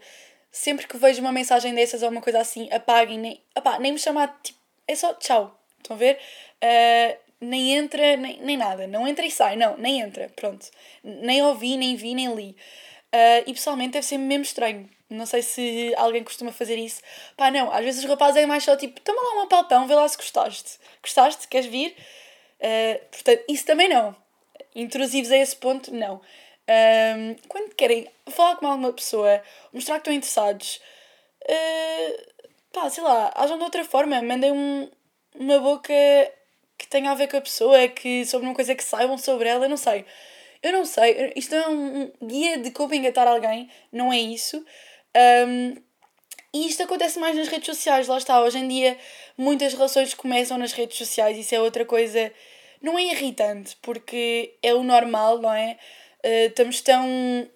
sempre 0.52 0.88
que 0.88 0.98
vejo 0.98 1.22
uma 1.22 1.32
mensagem 1.32 1.74
dessas 1.74 2.04
ou 2.04 2.10
uma 2.10 2.22
coisa 2.22 2.40
assim, 2.40 2.70
apaguem, 2.72 3.20
nem, 3.20 3.42
opá, 3.58 3.80
nem 3.80 3.92
me 3.92 4.00
chamar, 4.00 4.40
tipo, 4.44 4.60
é 4.88 4.96
só 4.96 5.14
tchau. 5.16 5.60
Estão 5.78 5.96
a 5.96 6.00
ver? 6.00 6.20
nem 7.40 7.76
entra, 7.76 8.18
nem, 8.18 8.40
nem 8.42 8.58
nada. 8.58 8.88
Não 8.88 9.08
entra 9.08 9.26
e 9.26 9.32
sai, 9.32 9.56
não, 9.56 9.78
nem 9.78 10.02
entra. 10.02 10.30
Pronto. 10.36 10.68
Nem 11.04 11.44
ouvi, 11.44 11.78
nem 11.78 11.96
vi, 11.96 12.16
nem 12.16 12.34
li. 12.34 12.56
Uh, 13.14 13.44
e 13.48 13.54
pessoalmente 13.54 13.94
deve 13.94 14.06
ser 14.06 14.18
mesmo 14.18 14.44
estranho. 14.44 14.90
Não 15.10 15.26
sei 15.26 15.42
se 15.42 15.94
alguém 15.96 16.24
costuma 16.24 16.52
fazer 16.52 16.78
isso. 16.78 17.02
Pá, 17.38 17.52
não, 17.52 17.72
às 17.72 17.84
vezes 17.84 18.04
os 18.04 18.10
rapazes 18.10 18.42
é 18.42 18.46
mais 18.46 18.64
só 18.64 18.76
tipo, 18.76 19.00
toma 19.02 19.22
lá 19.22 19.34
uma 19.36 19.48
palpão, 19.48 19.88
vê 19.88 19.96
lá 19.96 20.08
se 20.08 20.18
gostaste. 20.18 20.80
Gostaste? 21.02 21.48
Queres 21.48 21.68
vir? 21.68 21.96
Uh, 22.60 23.06
portanto, 23.12 23.44
isso 23.48 23.66
também 23.66 23.88
não. 23.88 24.16
Intrusivos 24.76 25.32
a 25.32 25.38
esse 25.38 25.56
ponto, 25.56 25.94
não. 25.94 26.22
Um, 26.68 27.36
quando 27.48 27.74
querem 27.76 28.08
falar 28.28 28.58
com 28.58 28.68
alguma 28.68 28.92
pessoa, 28.92 29.42
mostrar 29.72 29.96
que 29.96 30.02
estão 30.02 30.14
interessados, 30.14 30.82
uh, 31.44 32.46
pá, 32.74 32.90
sei 32.90 33.04
lá, 33.04 33.32
ajam 33.36 33.58
de 33.58 33.64
outra 33.64 33.86
forma, 33.86 34.22
mandem 34.22 34.52
um, 34.52 34.90
uma 35.36 35.60
boca 35.60 35.94
que 36.78 36.88
tenha 36.88 37.12
a 37.12 37.16
ver 37.16 37.28
com 37.30 37.38
a 37.38 37.42
pessoa, 37.42 37.88
que 37.88 38.26
sobre 38.26 38.48
uma 38.48 38.56
coisa 38.56 38.76
que 38.76 38.84
saibam 38.84 39.18
sobre 39.18 39.48
ela, 39.48 39.68
não 39.68 39.78
sei. 39.78 40.06
Eu 40.62 40.74
não 40.74 40.86
sei, 40.86 41.32
isto 41.36 41.54
é 41.54 41.68
um 41.68 42.12
guia 42.24 42.58
de 42.58 42.72
como 42.72 42.94
engatar 42.94 43.28
alguém, 43.28 43.70
não 43.92 44.12
é 44.12 44.20
isso. 44.20 44.66
Um, 45.48 45.76
e 46.54 46.68
isto 46.68 46.82
acontece 46.84 47.20
mais 47.20 47.36
nas 47.36 47.48
redes 47.48 47.68
sociais, 47.68 48.08
lá 48.08 48.18
está. 48.18 48.42
Hoje 48.42 48.58
em 48.58 48.68
dia 48.68 48.98
muitas 49.38 49.74
relações 49.74 50.14
começam 50.14 50.58
nas 50.58 50.72
redes 50.72 50.98
sociais, 50.98 51.38
isso 51.38 51.54
é 51.54 51.62
outra 51.62 51.86
coisa. 51.86 52.32
Não 52.86 53.00
é 53.00 53.04
irritante, 53.06 53.76
porque 53.82 54.60
é 54.62 54.72
o 54.72 54.84
normal, 54.84 55.40
não 55.40 55.52
é? 55.52 55.76
Uh, 56.24 56.50
estamos 56.50 56.82
tão 56.82 57.50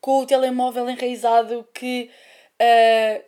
com 0.00 0.20
o 0.20 0.26
telemóvel 0.26 0.88
enraizado 0.88 1.66
que. 1.74 2.08
Uh, 2.62 3.24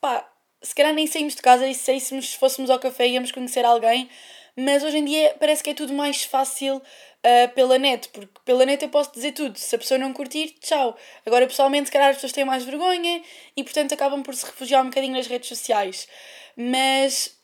pá, 0.00 0.26
se 0.62 0.74
calhar 0.74 0.94
nem 0.94 1.06
saímos 1.06 1.34
de 1.34 1.42
casa 1.42 1.66
e 1.66 1.74
se 1.74 2.00
se 2.00 2.38
fôssemos 2.38 2.70
ao 2.70 2.78
café 2.78 3.06
íamos 3.06 3.30
conhecer 3.32 3.66
alguém, 3.66 4.08
mas 4.56 4.82
hoje 4.82 4.96
em 4.96 5.04
dia 5.04 5.36
parece 5.38 5.62
que 5.62 5.68
é 5.68 5.74
tudo 5.74 5.92
mais 5.92 6.24
fácil 6.24 6.76
uh, 6.76 7.54
pela 7.54 7.78
net, 7.78 8.08
porque 8.08 8.40
pela 8.42 8.64
net 8.64 8.82
eu 8.82 8.88
posso 8.88 9.12
dizer 9.12 9.32
tudo. 9.32 9.58
Se 9.58 9.76
a 9.76 9.78
pessoa 9.78 9.98
não 9.98 10.10
curtir, 10.14 10.54
tchau. 10.58 10.96
Agora, 11.26 11.46
pessoalmente, 11.46 11.88
se 11.88 11.92
calhar 11.92 12.08
as 12.08 12.16
pessoas 12.16 12.32
têm 12.32 12.46
mais 12.46 12.64
vergonha 12.64 13.22
e, 13.54 13.62
portanto, 13.62 13.92
acabam 13.92 14.22
por 14.22 14.34
se 14.34 14.46
refugiar 14.46 14.80
um 14.80 14.88
bocadinho 14.88 15.12
nas 15.12 15.26
redes 15.26 15.50
sociais. 15.50 16.08
Mas 16.56 17.36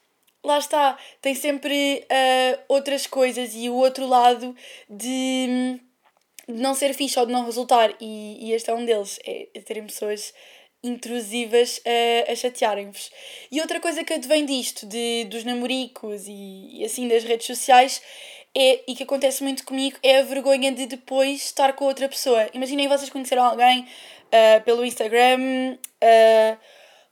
lá 0.44 0.59
está, 0.59 0.99
tem 1.20 1.35
sempre 1.35 2.04
uh, 2.04 2.61
outras 2.68 3.06
coisas 3.06 3.54
e 3.54 3.68
o 3.68 3.75
outro 3.75 4.06
lado 4.06 4.54
de, 4.88 5.78
de, 6.49 6.61
não 6.61 6.75
ser 6.75 6.94
fixe 6.94 7.18
ou 7.18 7.26
de 7.26 7.32
não 7.32 7.44
resultar, 7.44 7.94
e, 8.00 8.49
e 8.49 8.52
este 8.52 8.70
é 8.70 8.75
um 8.75 8.85
deles, 8.85 9.18
é, 9.25 9.49
terem 9.64 9.87
pessoas 9.87 10.32
intrusivas 10.82 11.80
a, 11.85 12.32
a 12.32 12.35
chatearem-vos. 12.35 13.11
E 13.52 13.61
outra 13.61 13.80
coisa 13.80 14.02
que 14.02 14.14
advém 14.14 14.47
disto, 14.47 14.87
de, 14.87 15.25
dos 15.26 15.44
namoricos 15.44 16.26
e, 16.26 16.80
e 16.80 16.85
assim 16.85 17.06
das 17.06 17.23
redes 17.23 17.47
sociais, 17.47 18.00
é, 18.56 18.80
e 18.88 18.97
que 18.97 19.04
acontece 19.04 19.42
muito 19.44 19.64
comigo 19.64 19.97
é 20.02 20.18
a 20.18 20.23
vergonha 20.23 20.73
de 20.73 20.87
depois 20.87 21.44
estar 21.44 21.73
com 21.75 21.85
outra 21.85 22.09
pessoa. 22.09 22.49
Imaginem 22.52 22.88
vocês 22.88 23.11
conheceram 23.11 23.44
alguém 23.44 23.82
uh, 23.82 24.61
pelo 24.64 24.85
Instagram, 24.85 25.76
uh, 25.76 26.59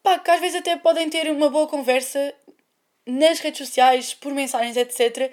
pá, 0.03 0.19
que 0.19 0.31
às 0.31 0.41
vezes 0.41 0.59
até 0.59 0.77
podem 0.77 1.09
ter 1.09 1.31
uma 1.31 1.49
boa 1.49 1.69
conversa 1.69 2.35
nas 3.09 3.41
redes 3.41 3.67
sociais, 3.67 4.13
por 4.13 4.33
mensagens, 4.35 4.77
etc. 4.77 5.33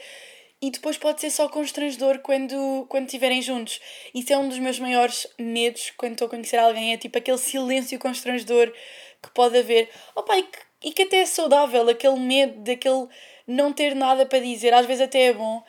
e 0.62 0.72
depois 0.72 0.98
pode 0.98 1.20
ser 1.20 1.30
só 1.30 1.50
constrangedor 1.50 2.20
quando, 2.20 2.86
quando 2.88 3.06
estiverem 3.06 3.42
juntos. 3.42 3.82
Isso 4.14 4.32
é 4.32 4.38
um 4.38 4.48
dos 4.48 4.58
meus 4.60 4.80
maiores 4.80 5.28
medos 5.38 5.92
quando 5.98 6.14
estou 6.14 6.28
a 6.28 6.30
conhecer 6.30 6.58
alguém, 6.58 6.94
é 6.94 6.98
tipo 6.98 7.18
aquele 7.18 7.38
silêncio 7.38 8.00
constrangedor 8.00 8.72
que 9.22 9.30
pode 9.34 9.58
haver. 9.58 9.90
Opa, 10.16 10.38
e 10.38 10.44
que, 10.44 10.60
e 10.86 10.92
que 10.94 11.02
até 11.04 11.18
é 11.18 11.26
saudável, 11.26 11.90
aquele 11.90 12.18
medo 12.18 12.62
daquele 12.62 13.08
não 13.46 13.74
ter 13.74 13.94
nada 13.94 14.26
para 14.26 14.40
dizer, 14.40 14.74
às 14.74 14.86
vezes 14.86 15.02
até 15.02 15.26
é 15.26 15.34
bom. 15.34 15.62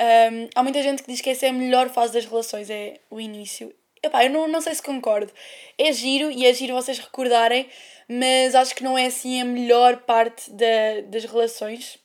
Um, 0.00 0.48
há 0.56 0.62
muita 0.64 0.82
gente 0.82 1.02
que 1.04 1.12
diz 1.12 1.20
que 1.20 1.30
essa 1.30 1.46
é 1.46 1.50
a 1.50 1.52
melhor 1.52 1.88
fase 1.90 2.12
das 2.12 2.26
relações, 2.26 2.68
é 2.70 2.98
o 3.08 3.20
início. 3.20 3.72
Epá, 4.02 4.24
eu 4.24 4.30
não, 4.30 4.48
não 4.48 4.60
sei 4.60 4.74
se 4.74 4.82
concordo. 4.82 5.32
É 5.78 5.92
giro 5.92 6.30
e 6.30 6.44
é 6.46 6.52
giro 6.52 6.74
vocês 6.74 6.98
recordarem, 6.98 7.68
mas 8.08 8.54
acho 8.54 8.74
que 8.74 8.82
não 8.82 8.98
é 8.98 9.06
assim 9.06 9.40
a 9.40 9.44
melhor 9.44 9.98
parte 9.98 10.50
da, 10.50 11.00
das 11.06 11.24
relações. 11.24 11.96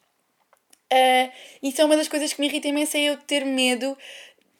Uh, 0.92 1.32
isso 1.62 1.82
é 1.82 1.86
uma 1.86 1.98
das 1.98 2.08
coisas 2.08 2.32
que 2.32 2.40
me 2.40 2.48
irrita 2.48 2.68
imenso, 2.68 2.96
é 2.96 3.02
eu 3.02 3.18
ter 3.18 3.44
medo 3.44 3.98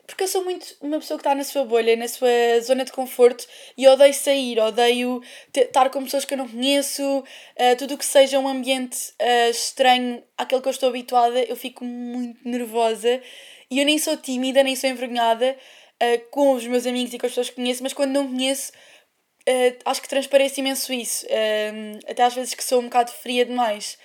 porque 0.08 0.24
eu 0.24 0.28
sou 0.28 0.42
muito 0.42 0.74
uma 0.80 1.00
pessoa 1.00 1.18
que 1.18 1.22
está 1.22 1.36
na 1.36 1.44
sua 1.44 1.66
bolha, 1.66 1.98
na 1.98 2.08
sua 2.08 2.30
zona 2.62 2.86
de 2.86 2.94
conforto 2.94 3.46
e 3.78 3.86
odeio 3.90 4.14
sair, 4.14 4.58
odeio 4.58 5.22
estar 5.54 5.90
com 5.90 6.02
pessoas 6.06 6.24
que 6.24 6.34
eu 6.34 6.38
não 6.38 6.48
conheço, 6.48 7.04
uh, 7.20 7.76
tudo 7.78 7.96
o 7.96 7.98
que 7.98 8.06
seja 8.06 8.40
um 8.40 8.48
ambiente 8.48 9.12
uh, 9.22 9.52
estranho 9.52 10.24
àquele 10.38 10.62
que 10.62 10.68
eu 10.70 10.72
estou 10.72 10.88
habituada, 10.88 11.42
eu 11.42 11.58
fico 11.58 11.84
muito 11.84 12.40
nervosa 12.48 13.22
e 13.70 13.80
eu 13.80 13.86
nem 13.86 13.98
sou 14.00 14.16
tímida, 14.16 14.64
nem 14.64 14.78
sou 14.78 14.90
envergonhada 14.90 15.58
uh, 16.02 16.30
com 16.32 16.54
os 16.54 16.66
meus 16.66 16.86
amigos 16.86 17.14
e 17.14 17.20
com 17.20 17.26
as 17.26 17.32
pessoas 17.32 17.50
que 17.50 17.56
conheço, 17.56 17.84
mas 17.84 17.94
quando 17.94 18.12
não 18.12 18.28
conheço, 18.28 18.72
acho 19.86 20.02
que 20.02 20.10
transparece 20.10 20.60
imenso 20.60 20.92
isso, 20.92 21.26
até 22.06 22.22
às 22.24 22.34
vezes 22.34 22.54
que 22.54 22.62
sou 22.62 22.82
um 22.82 22.86
bocado 22.86 23.14
fria 23.14 23.46
demais. 23.46 23.98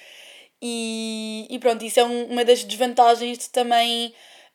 E, 0.62 1.49
e 1.50 1.58
pronto, 1.58 1.84
isso 1.84 1.99
é 1.99 2.04
um, 2.04 2.26
uma 2.26 2.44
das 2.44 2.62
desvantagens 2.62 3.38
de 3.38 3.50
também 3.50 4.14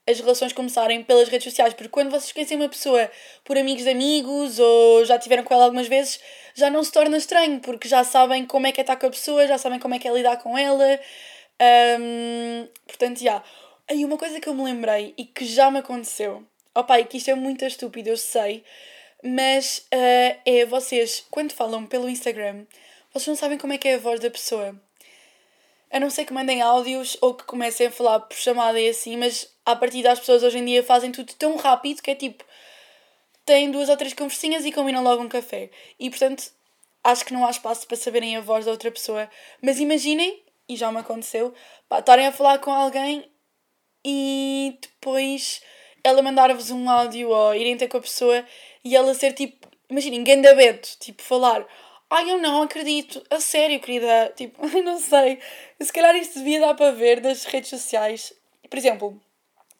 as 0.09 0.19
relações 0.21 0.53
começarem 0.53 1.03
pelas 1.03 1.27
redes 1.27 1.43
sociais, 1.43 1.73
porque 1.73 1.89
quando 1.89 2.09
vocês 2.09 2.31
conhecem 2.31 2.55
uma 2.55 2.69
pessoa 2.69 3.11
por 3.43 3.57
amigos 3.57 3.83
de 3.83 3.89
amigos 3.89 4.57
ou 4.57 5.03
já 5.03 5.19
tiveram 5.19 5.43
com 5.43 5.53
ela 5.53 5.65
algumas 5.65 5.89
vezes, 5.89 6.17
já 6.55 6.69
não 6.69 6.81
se 6.81 6.93
torna 6.93 7.17
estranho, 7.17 7.59
porque 7.59 7.89
já 7.89 8.05
sabem 8.05 8.45
como 8.45 8.65
é 8.67 8.71
que 8.71 8.79
é 8.79 8.83
estar 8.83 8.95
com 8.95 9.07
a 9.07 9.09
pessoa, 9.09 9.45
já 9.45 9.57
sabem 9.57 9.79
como 9.79 9.95
é 9.95 9.99
que 9.99 10.07
é 10.07 10.13
lidar 10.13 10.37
com 10.37 10.57
ela. 10.57 10.97
Um, 11.99 12.67
portanto, 12.87 13.19
já. 13.19 13.43
Aí 13.89 14.05
uma 14.05 14.17
coisa 14.17 14.39
que 14.39 14.47
eu 14.47 14.53
me 14.53 14.63
lembrei 14.63 15.13
e 15.17 15.25
que 15.25 15.45
já 15.45 15.69
me 15.69 15.79
aconteceu, 15.79 16.45
opa, 16.79 16.99
e 16.99 17.05
que 17.05 17.17
isto 17.17 17.29
é 17.29 17.35
muito 17.35 17.65
estúpido, 17.65 18.09
eu 18.09 18.17
sei, 18.17 18.63
mas 19.23 19.87
uh, 19.93 20.39
é 20.45 20.65
vocês, 20.65 21.25
quando 21.31 21.51
falam 21.51 21.85
pelo 21.85 22.07
Instagram, 22.07 22.65
vocês 23.11 23.27
não 23.27 23.35
sabem 23.35 23.57
como 23.57 23.73
é 23.73 23.77
que 23.77 23.87
é 23.87 23.95
a 23.95 23.99
voz 23.99 24.19
da 24.19 24.29
pessoa. 24.29 24.79
A 25.89 25.99
não 25.99 26.09
ser 26.09 26.25
que 26.25 26.33
mandem 26.33 26.61
áudios 26.61 27.17
ou 27.21 27.33
que 27.33 27.45
comecem 27.45 27.87
a 27.87 27.91
falar 27.91 28.19
por 28.19 28.35
chamada 28.35 28.79
e 28.79 28.89
assim, 28.89 29.17
mas 29.17 29.49
a 29.65 29.75
partir 29.75 30.03
das 30.03 30.19
pessoas 30.19 30.43
hoje 30.43 30.59
em 30.59 30.65
dia 30.65 30.83
fazem 30.83 31.11
tudo 31.11 31.33
tão 31.33 31.55
rápido 31.55 32.01
que 32.01 32.11
é 32.11 32.15
tipo. 32.15 32.43
têm 33.45 33.71
duas 33.71 33.89
ou 33.89 33.97
três 33.97 34.13
conversinhas 34.13 34.65
e 34.65 34.71
combinam 34.71 35.03
logo 35.03 35.23
um 35.23 35.29
café. 35.29 35.69
E 35.99 36.09
portanto, 36.09 36.51
acho 37.03 37.25
que 37.25 37.33
não 37.33 37.45
há 37.45 37.49
espaço 37.49 37.87
para 37.87 37.97
saberem 37.97 38.35
a 38.35 38.41
voz 38.41 38.65
da 38.65 38.71
outra 38.71 38.91
pessoa. 38.91 39.29
Mas 39.61 39.79
imaginem, 39.79 40.43
e 40.69 40.75
já 40.75 40.91
me 40.91 40.99
aconteceu, 40.99 41.53
estarem 41.91 42.27
a 42.27 42.31
falar 42.31 42.59
com 42.59 42.71
alguém 42.71 43.25
e 44.05 44.77
depois 44.81 45.61
ela 46.07 46.21
mandar-vos 46.21 46.71
um 46.71 46.89
áudio 46.89 47.29
ou 47.29 47.55
irem 47.55 47.77
ter 47.77 47.87
com 47.87 47.97
a 47.97 48.01
pessoa 48.01 48.43
e 48.83 48.95
ela 48.95 49.13
ser 49.13 49.33
tipo, 49.33 49.67
imaginem, 49.89 50.23
gandabeto, 50.23 50.89
tipo, 50.99 51.21
falar 51.21 51.65
Ai, 52.09 52.31
eu 52.31 52.37
não 52.37 52.61
acredito. 52.61 53.21
A 53.29 53.39
sério, 53.39 53.79
querida. 53.79 54.31
Tipo, 54.35 54.65
não 54.81 54.97
sei. 54.99 55.39
Se 55.79 55.91
calhar 55.91 56.15
isto 56.15 56.39
devia 56.39 56.59
dar 56.61 56.73
para 56.73 56.91
ver 56.91 57.19
das 57.19 57.43
redes 57.45 57.69
sociais. 57.69 58.33
Por 58.69 58.77
exemplo, 58.77 59.19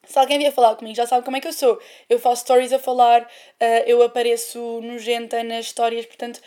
se 0.06 0.18
alguém 0.18 0.38
vier 0.38 0.52
falar 0.52 0.76
comigo, 0.76 0.96
já 0.96 1.06
sabe 1.06 1.24
como 1.24 1.36
é 1.36 1.40
que 1.40 1.48
eu 1.48 1.52
sou. 1.52 1.80
Eu 2.08 2.18
faço 2.18 2.42
stories 2.42 2.72
a 2.72 2.78
falar, 2.78 3.22
uh, 3.22 3.64
eu 3.86 4.02
apareço 4.02 4.80
nojenta 4.82 5.42
nas 5.42 5.66
histórias, 5.66 6.06
portanto, 6.06 6.40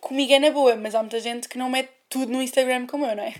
comigo 0.00 0.32
é 0.32 0.38
na 0.38 0.50
boa, 0.50 0.76
mas 0.76 0.94
há 0.94 1.00
muita 1.00 1.20
gente 1.20 1.48
que 1.48 1.58
não 1.58 1.70
mete 1.70 1.90
tudo 2.08 2.32
no 2.32 2.42
Instagram 2.42 2.86
como 2.86 3.06
eu, 3.06 3.16
não 3.16 3.22
é? 3.24 3.34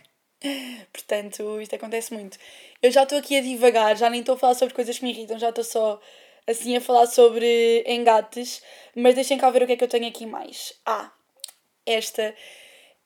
Portanto, 0.93 1.61
isto 1.61 1.75
acontece 1.75 2.13
muito. 2.13 2.39
Eu 2.83 2.91
já 2.91 3.03
estou 3.03 3.19
aqui 3.19 3.37
a 3.37 3.41
divagar, 3.41 3.97
já 3.97 4.11
nem 4.11 4.21
estou 4.21 4.35
a 4.35 4.39
falar 4.39 4.55
sobre 4.55 4.75
coisas 4.75 4.99
que 4.99 5.05
me 5.05 5.11
irritam, 5.11 5.39
já 5.39 5.51
estou 5.51 5.65
só 5.65 6.01
assim 6.47 6.77
a 6.77 6.81
falar 6.81 7.07
sobre 7.07 7.85
engates, 7.87 8.63
mas 8.95 9.15
deixem 9.15 9.39
cá 9.39 9.51
ver 9.51 9.63
o 9.63 9.67
que 9.67 9.73
é 9.73 9.77
que 9.77 9.85
eu 9.85 9.89
tenho 9.89 10.09
aqui 10.09 10.27
mais. 10.27 10.75
Ah, 10.85 11.13
esta 11.87 12.35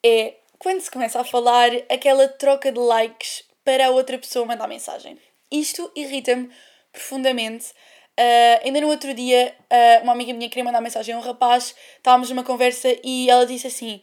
é 0.03 0.35
quando 0.57 0.81
se 0.81 0.89
começa 0.89 1.19
a 1.19 1.23
falar 1.23 1.69
aquela 1.89 2.27
troca 2.27 2.71
de 2.71 2.79
likes 2.79 3.43
para 3.63 3.87
a 3.87 3.91
outra 3.91 4.17
pessoa 4.17 4.45
mandar 4.45 4.67
mensagem. 4.67 5.17
Isto 5.51 5.91
irrita-me 5.95 6.49
profundamente. 6.91 7.71
Uh, 8.19 8.65
ainda 8.65 8.81
no 8.81 8.87
outro 8.87 9.13
dia, 9.13 9.55
uh, 9.71 10.03
uma 10.03 10.13
amiga 10.13 10.33
minha 10.33 10.49
queria 10.49 10.63
mandar 10.63 10.81
mensagem 10.81 11.13
a 11.13 11.17
um 11.17 11.21
rapaz, 11.21 11.75
estávamos 11.97 12.29
numa 12.31 12.43
conversa 12.43 12.87
e 13.03 13.29
ela 13.29 13.45
disse 13.45 13.67
assim: 13.67 14.01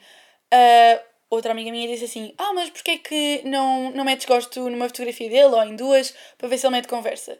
uh, 0.53 1.14
outra 1.31 1.53
amiga 1.53 1.71
minha 1.71 1.89
disse 1.89 2.05
assim: 2.05 2.35
Ah, 2.39 2.53
mas 2.53 2.71
porquê 2.71 2.93
é 2.93 2.99
que 2.99 3.43
não, 3.45 3.91
não 3.91 4.05
metes 4.05 4.27
gosto 4.27 4.69
numa 4.69 4.89
fotografia 4.89 5.29
dele 5.29 5.55
ou 5.55 5.63
em 5.63 5.77
duas 5.77 6.15
para 6.39 6.49
ver 6.49 6.59
se 6.59 6.67
ele 6.67 6.77
mete 6.77 6.89
conversa? 6.89 7.39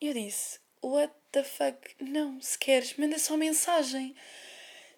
E 0.00 0.08
eu 0.08 0.14
disse: 0.14 0.58
What 0.82 1.12
the 1.30 1.42
fuck? 1.42 1.78
Não, 2.00 2.40
se 2.40 2.58
queres, 2.58 2.96
manda 2.96 3.18
só 3.18 3.36
mensagem 3.36 4.14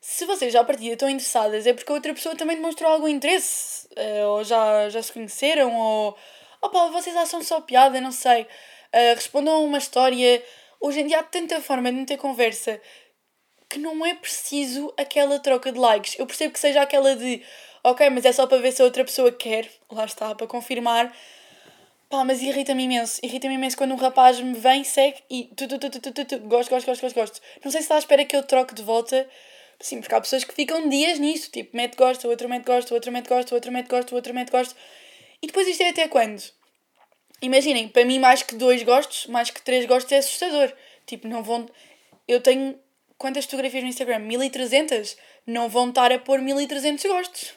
se 0.07 0.27
vocês 0.27 0.53
já 0.53 0.61
à 0.61 0.65
partida 0.65 0.93
estão 0.93 1.09
interessadas, 1.09 1.67
é 1.67 1.73
porque 1.73 1.91
a 1.91 1.95
outra 1.95 2.13
pessoa 2.13 2.37
também 2.37 2.57
demonstrou 2.57 2.93
algum 2.93 3.09
interesse, 3.09 3.89
uh, 3.97 4.29
ou 4.29 4.45
já, 4.45 4.91
já 4.91 5.03
se 5.03 5.11
conheceram, 5.11 5.75
ou 5.75 6.15
opa, 6.61 6.89
vocês 6.91 7.17
acham 7.17 7.43
só 7.43 7.59
piada, 7.63 7.99
não 8.03 8.13
sei. 8.13 8.43
Uh, 8.43 9.15
respondam 9.15 9.55
a 9.55 9.59
uma 9.61 9.79
história. 9.79 10.45
Hoje 10.79 11.01
em 11.01 11.07
dia 11.07 11.21
há 11.21 11.23
tanta 11.23 11.59
forma 11.59 11.91
de 11.91 11.97
meter 11.97 12.19
conversa 12.19 12.79
que 13.67 13.79
não 13.79 14.05
é 14.05 14.15
preciso 14.15 14.93
aquela 14.99 15.39
troca 15.39 15.73
de 15.73 15.79
likes. 15.79 16.19
Eu 16.19 16.27
percebo 16.27 16.53
que 16.53 16.61
seja 16.61 16.83
aquela 16.83 17.17
de 17.17 17.43
ok, 17.85 18.11
mas 18.11 18.25
é 18.25 18.33
só 18.33 18.47
para 18.47 18.59
ver 18.59 18.73
se 18.73 18.83
a 18.83 18.85
outra 18.85 19.05
pessoa 19.05 19.31
quer, 19.31 19.71
lá 19.91 20.05
está, 20.05 20.35
para 20.35 20.47
confirmar. 20.47 21.15
Pá, 22.09 22.25
mas 22.25 22.43
irrita-me 22.43 22.85
imenso. 22.85 23.21
Irrita-me 23.23 23.55
imenso 23.55 23.77
quando 23.77 23.93
um 23.93 23.97
rapaz 23.97 24.41
me 24.41 24.55
vem, 24.55 24.83
segue 24.83 25.23
e 25.31 25.45
tu, 25.57 25.69
tu, 25.69 25.79
tu, 25.79 25.91
tu, 25.91 26.01
tu, 26.01 26.13
tu, 26.13 26.25
tu, 26.25 26.39
gosto, 26.41 26.71
gosto, 26.71 26.87
gosto, 26.87 27.01
gosto, 27.01 27.15
gosto. 27.15 27.41
Não 27.65 27.71
sei 27.71 27.81
se 27.81 27.85
está 27.85 27.95
à 27.95 27.99
espera 27.99 28.25
que 28.25 28.35
eu 28.35 28.43
troque 28.43 28.75
de 28.75 28.83
volta 28.83 29.29
Sim, 29.81 30.01
porque 30.01 30.15
há 30.15 30.21
pessoas 30.21 30.45
que 30.45 30.55
ficam 30.55 30.89
dias 30.89 31.19
nisso, 31.19 31.51
tipo, 31.51 31.77
mete 31.77 31.97
gosto, 31.97 32.29
outro 32.29 32.49
mete 32.49 32.65
gosto, 32.65 32.95
outro 32.95 33.13
mete 33.13 33.29
gosto, 33.29 33.55
outro 33.55 33.73
mete 33.73 33.89
gosto, 33.89 34.15
outro 34.15 34.35
mete 34.35 34.51
gosto. 34.51 34.75
E 35.43 35.47
depois 35.47 35.67
isto 35.69 35.83
é 35.83 35.91
até 35.91 36.09
quando? 36.09 36.43
Imaginem, 37.43 37.89
para 37.89 38.05
mim 38.05 38.19
mais 38.19 38.43
que 38.43 38.55
dois 38.55 38.83
gostos, 38.83 39.27
mais 39.27 39.51
que 39.51 39.61
três 39.61 39.85
gostos 39.87 40.13
é 40.13 40.19
assustador. 40.19 40.73
Tipo, 41.07 41.29
não 41.29 41.43
vão... 41.43 41.69
Eu 42.27 42.41
tenho 42.41 42.79
quantas 43.19 43.45
fotografias 43.45 43.83
no 43.83 43.91
Instagram? 43.91 44.21
1300? 44.21 45.17
Não 45.47 45.69
vão 45.69 45.91
estar 45.91 46.11
a 46.13 46.19
pôr 46.19 46.41
1300 46.41 47.05
gostos. 47.05 47.53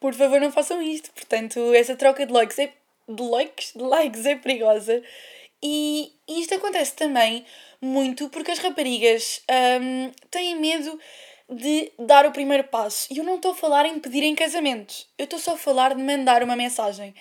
Por 0.00 0.14
favor, 0.14 0.40
não 0.40 0.52
façam 0.52 0.80
isto. 0.80 1.10
Portanto, 1.12 1.74
essa 1.74 1.96
troca 1.96 2.24
de 2.24 2.32
likes 2.32 2.58
é, 2.58 2.72
de 3.08 3.22
likes, 3.22 3.72
de 3.74 3.82
likes 3.82 4.26
é 4.26 4.36
perigosa. 4.36 5.02
E 5.62 6.12
isto 6.28 6.54
acontece 6.54 6.94
também 6.94 7.44
muito 7.80 8.28
porque 8.28 8.50
as 8.50 8.58
raparigas 8.58 9.42
um, 9.80 10.10
têm 10.30 10.56
medo 10.56 10.98
de 11.48 11.90
dar 11.98 12.26
o 12.26 12.32
primeiro 12.32 12.64
passo. 12.64 13.08
E 13.10 13.18
eu 13.18 13.24
não 13.24 13.36
estou 13.36 13.52
a 13.52 13.56
falar 13.56 13.86
em 13.86 13.98
pedir 13.98 14.22
em 14.22 14.34
casamento. 14.34 14.94
Eu 15.16 15.24
estou 15.24 15.38
só 15.38 15.54
a 15.54 15.58
falar 15.58 15.94
de 15.94 16.02
mandar 16.02 16.42
uma 16.42 16.54
mensagem. 16.54 17.14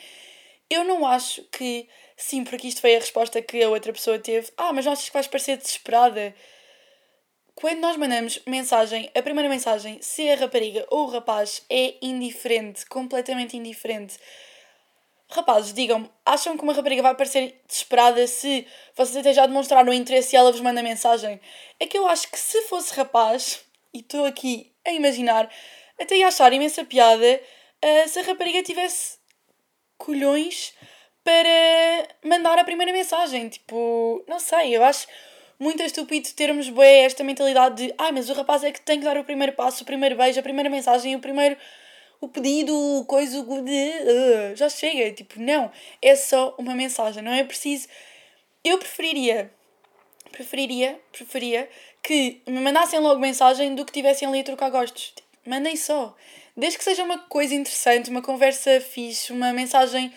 Eu 0.70 0.84
não 0.84 1.06
acho 1.06 1.44
que, 1.52 1.88
sim, 2.16 2.44
porque 2.44 2.68
isto 2.68 2.82
foi 2.82 2.96
a 2.96 3.00
resposta 3.00 3.42
que 3.42 3.64
a 3.64 3.70
outra 3.70 3.94
pessoa 3.94 4.20
teve. 4.20 4.52
Ah, 4.58 4.74
mas 4.74 4.86
não 4.86 4.92
achas 4.92 5.08
que 5.08 5.14
vais 5.14 5.28
parecer 5.28 5.58
desesperada? 5.58 6.36
Quando 7.60 7.80
nós 7.80 7.98
mandamos 7.98 8.40
mensagem, 8.46 9.10
a 9.16 9.22
primeira 9.24 9.50
mensagem, 9.50 9.98
se 10.00 10.30
a 10.30 10.36
rapariga 10.36 10.86
ou 10.92 11.08
o 11.08 11.10
rapaz 11.10 11.64
é 11.68 11.96
indiferente, 12.04 12.86
completamente 12.86 13.58
indiferente, 13.58 14.20
Rapazes, 15.30 15.74
digam-me, 15.74 16.08
acham 16.24 16.56
que 16.56 16.64
uma 16.64 16.72
rapariga 16.72 17.02
vai 17.02 17.16
parecer 17.16 17.60
desesperada 17.68 18.26
se 18.28 18.66
vocês 18.96 19.18
até 19.18 19.34
já 19.34 19.46
demonstraram 19.48 19.92
interesse 19.92 20.36
e 20.36 20.38
ela 20.38 20.52
vos 20.52 20.62
manda 20.62 20.84
mensagem? 20.84 21.42
É 21.80 21.88
que 21.88 21.98
eu 21.98 22.08
acho 22.08 22.30
que 22.30 22.38
se 22.38 22.62
fosse 22.68 22.94
rapaz, 22.94 23.60
e 23.92 24.00
estou 24.02 24.24
aqui 24.26 24.72
a 24.86 24.92
imaginar, 24.92 25.52
até 26.00 26.16
ia 26.16 26.28
achar 26.28 26.54
imensa 26.54 26.86
piada 26.86 27.42
uh, 27.84 28.08
se 28.08 28.20
a 28.20 28.22
rapariga 28.22 28.62
tivesse 28.62 29.18
colhões 29.98 30.76
para 31.24 32.08
mandar 32.24 32.60
a 32.60 32.64
primeira 32.64 32.94
mensagem. 32.94 33.50
Tipo, 33.50 34.24
não 34.28 34.40
sei, 34.40 34.78
eu 34.78 34.84
acho 34.84 35.08
muito 35.60 35.82
estúpido 35.84 36.30
termos 36.34 36.70
bué 36.70 37.06
esta 37.06 37.24
mentalidade 37.24 37.88
de 37.88 37.94
ai, 37.98 38.12
mas 38.12 38.30
o 38.30 38.34
rapaz 38.34 38.64
é 38.64 38.72
que 38.72 38.82
tem 38.82 39.00
que 39.00 39.06
dar 39.06 39.18
o 39.18 39.24
primeiro 39.24 39.54
passo, 39.54 39.84
o 39.84 39.86
primeiro 39.86 40.16
beijo, 40.16 40.40
a 40.40 40.44
primeira 40.44 40.70
mensagem, 40.70 41.16
o 41.16 41.20
primeiro 41.20 41.58
o 42.20 42.28
pedido, 42.28 42.76
o 42.76 43.06
coisa, 43.06 43.40
o 43.40 43.62
de, 43.64 43.72
uh, 43.72 44.56
já 44.56 44.70
chega. 44.70 45.12
Tipo, 45.12 45.40
não, 45.40 45.72
é 46.02 46.16
só 46.16 46.56
uma 46.58 46.74
mensagem, 46.74 47.24
não 47.24 47.32
é 47.32 47.44
preciso. 47.44 47.88
Eu 48.64 48.78
preferiria, 48.78 49.52
preferiria, 50.32 51.00
preferia 51.12 51.70
que 52.02 52.42
me 52.48 52.60
mandassem 52.60 53.00
logo 53.00 53.20
mensagem 53.20 53.76
do 53.76 53.86
que 53.86 53.92
tivessem 53.92 54.28
ali 54.28 54.40
a 54.40 54.44
trocar 54.44 54.70
gostos. 54.70 55.14
Tipo, 55.16 55.28
mandem 55.46 55.76
só. 55.76 56.16
Desde 56.56 56.78
que 56.78 56.84
seja 56.84 57.04
uma 57.04 57.20
coisa 57.20 57.54
interessante, 57.54 58.10
uma 58.10 58.22
conversa 58.22 58.82
fixe, 58.82 59.32
uma 59.32 59.54
mensagem 59.54 60.12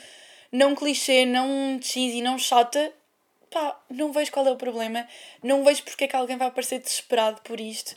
não 0.50 0.74
clichê, 0.74 1.26
não 1.26 1.78
cheesy, 1.80 2.22
não 2.22 2.38
chata, 2.38 2.92
pá, 3.50 3.80
não 3.90 4.12
vejo 4.12 4.30
qual 4.32 4.46
é 4.46 4.50
o 4.50 4.56
problema, 4.56 5.06
não 5.42 5.64
vejo 5.64 5.82
porque 5.82 6.04
é 6.04 6.08
que 6.08 6.16
alguém 6.16 6.36
vai 6.36 6.50
parecer 6.50 6.78
desesperado 6.78 7.40
por 7.42 7.60
isto 7.60 7.94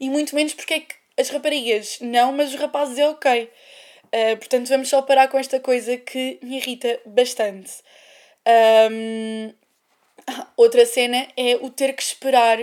e 0.00 0.08
muito 0.08 0.34
menos 0.34 0.54
porque 0.54 0.74
é 0.74 0.80
que 0.80 0.94
as 1.18 1.28
raparigas 1.28 1.98
não, 2.00 2.32
mas 2.32 2.52
os 2.52 2.60
rapazes 2.60 2.98
é 2.98 3.08
ok. 3.08 3.50
Uh, 4.06 4.36
portanto, 4.36 4.68
vamos 4.68 4.88
só 4.88 5.02
parar 5.02 5.28
com 5.28 5.38
esta 5.38 5.60
coisa 5.60 5.96
que 5.96 6.38
me 6.42 6.56
irrita 6.56 7.00
bastante. 7.06 7.72
Um, 8.90 9.52
outra 10.56 10.84
cena 10.86 11.28
é 11.36 11.56
o 11.56 11.70
ter 11.70 11.92
que 11.94 12.02
esperar 12.02 12.58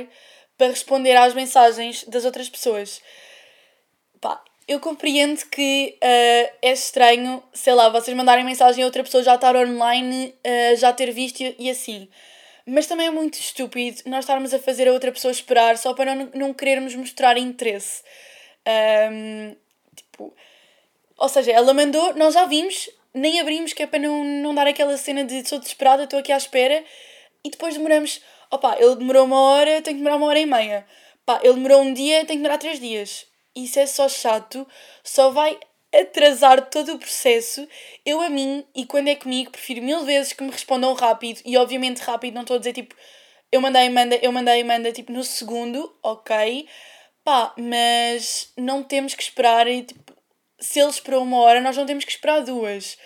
para 0.58 0.68
responder 0.68 1.16
às 1.16 1.34
mensagens 1.34 2.04
das 2.06 2.26
outras 2.26 2.50
pessoas. 2.50 3.02
Pá, 4.20 4.44
eu 4.68 4.80
compreendo 4.80 5.44
que 5.48 5.98
uh, 5.98 6.58
é 6.62 6.72
estranho, 6.72 7.44
sei 7.54 7.74
lá, 7.74 7.90
vocês 7.90 8.16
mandarem 8.16 8.44
mensagem 8.44 8.84
a 8.84 8.86
outra 8.86 9.04
pessoa 9.04 9.24
já 9.24 9.36
estar 9.36 9.56
online, 9.56 10.34
uh, 10.46 10.76
já 10.78 10.94
ter 10.94 11.12
visto 11.12 11.42
e, 11.42 11.70
assim. 11.70 12.08
Mas 12.66 12.88
também 12.88 13.08
é 13.08 13.10
muito 13.10 13.36
estúpido 13.36 14.02
nós 14.06 14.20
estarmos 14.20 14.54
a 14.54 14.60
fazer 14.60 14.88
a 14.88 14.94
outra 14.94 15.12
pessoa 15.12 15.32
esperar 15.32 15.78
só 15.78 15.94
para 15.94 16.16
não, 16.16 16.30
não 16.34 16.54
querermos 16.54 16.96
mostrar 16.96 17.38
interesse. 17.38 18.04
Um, 19.12 19.56
tipo, 19.96 20.34
ou 21.18 21.30
seja, 21.30 21.52
ela 21.52 21.74
mandou, 21.74 22.14
nós 22.16 22.34
já 22.36 22.46
vimos, 22.46 22.90
nem 23.14 23.40
abrimos, 23.40 23.74
que 23.74 23.84
é 23.84 23.88
para 23.88 24.00
não, 24.00 24.24
não 24.24 24.56
dar 24.56 24.68
aquela 24.68 24.96
cena 24.98 25.24
de 25.24 25.48
sou 25.48 25.60
desesperada, 25.60 26.04
estou 26.04 26.20
aqui 26.20 26.32
à 26.32 26.38
espera, 26.38 26.84
e 27.44 27.50
depois 27.50 27.74
demoramos, 27.76 28.22
opá, 28.52 28.78
ele 28.80 28.96
demorou 28.96 29.26
uma 29.26 29.40
hora, 29.40 29.82
tem 29.82 29.96
que 29.96 30.00
demorar 30.00 30.18
uma 30.18 30.28
hora 30.28 30.40
e 30.40 30.46
meia. 30.46 30.86
Pá, 31.26 31.40
ele 31.44 31.56
demorou 31.56 31.82
um 31.82 31.94
dia, 31.94 32.20
tem 32.20 32.38
que 32.38 32.44
demorar 32.44 32.58
três 32.58 32.80
dias. 32.80 33.31
Isso 33.56 33.80
é 33.80 33.86
só 33.86 34.08
chato, 34.08 34.68
só 35.04 35.30
vai 35.32 35.60
atrasar 35.94 36.70
todo 36.70 36.94
o 36.94 37.00
processo. 37.00 37.68
Eu 38.06 38.22
a 38.22 38.30
mim, 38.30 38.66
e 38.74 38.86
quando 38.86 39.10
é 39.10 39.16
comigo, 39.16 39.52
prefiro 39.52 39.82
mil 39.82 40.06
vezes 40.06 40.34
que 40.34 40.44
me 40.44 40.52
respondam 40.52 40.94
rápido, 40.94 41.42
e 41.46 41.58
obviamente 41.58 42.00
rápido, 42.00 42.36
não 42.36 42.42
estou 42.42 42.56
a 42.56 42.60
dizer 42.60 42.74
tipo, 42.74 42.96
eu 43.52 43.60
mandei, 43.60 43.90
manda, 43.90 44.16
eu 44.22 44.32
mandei, 44.32 44.64
manda, 44.64 44.92
tipo, 44.92 45.12
no 45.12 45.24
segundo, 45.24 45.94
ok, 46.02 46.68
pá, 47.24 47.54
mas 47.58 48.52
não 48.58 48.82
temos 48.84 49.14
que 49.14 49.24
esperar, 49.24 49.68
e, 49.68 49.84
tipo, 49.84 50.16
se 50.60 50.80
ele 50.80 50.90
esperou 50.90 51.24
uma 51.24 51.40
hora, 51.40 51.60
nós 51.60 51.76
não 51.76 51.86
temos 51.86 52.06
que 52.06 52.12
esperar 52.12 52.42
duas. 52.42 52.98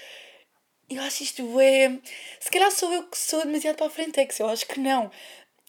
Eu 0.88 1.02
acho 1.02 1.24
isto 1.24 1.60
é. 1.60 2.00
Se 2.40 2.52
calhar 2.52 2.70
sou 2.72 2.94
eu 2.94 3.04
que 3.10 3.18
sou 3.18 3.44
demasiado 3.44 3.78
para 3.78 3.88
a 3.88 3.90
frente, 3.90 4.20
é 4.20 4.26
que 4.26 4.40
eu 4.40 4.48
acho 4.48 4.68
que 4.68 4.80
não. 4.80 5.10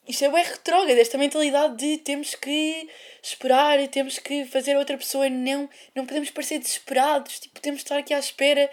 Isto 0.06 0.24
é 0.24 0.30
bem 0.30 0.44
retrógrado, 0.44 0.98
esta 0.98 1.18
mentalidade 1.18 1.76
de 1.76 1.98
temos 1.98 2.36
que 2.36 2.88
esperar, 3.20 3.86
temos 3.88 4.20
que 4.20 4.44
fazer 4.44 4.76
outra 4.76 4.96
pessoa, 4.96 5.28
não, 5.28 5.68
não 5.96 6.06
podemos 6.06 6.30
parecer 6.30 6.60
desesperados, 6.60 7.40
tipo, 7.40 7.60
temos 7.60 7.78
de 7.78 7.84
estar 7.86 7.98
aqui 7.98 8.14
à 8.14 8.18
espera. 8.18 8.70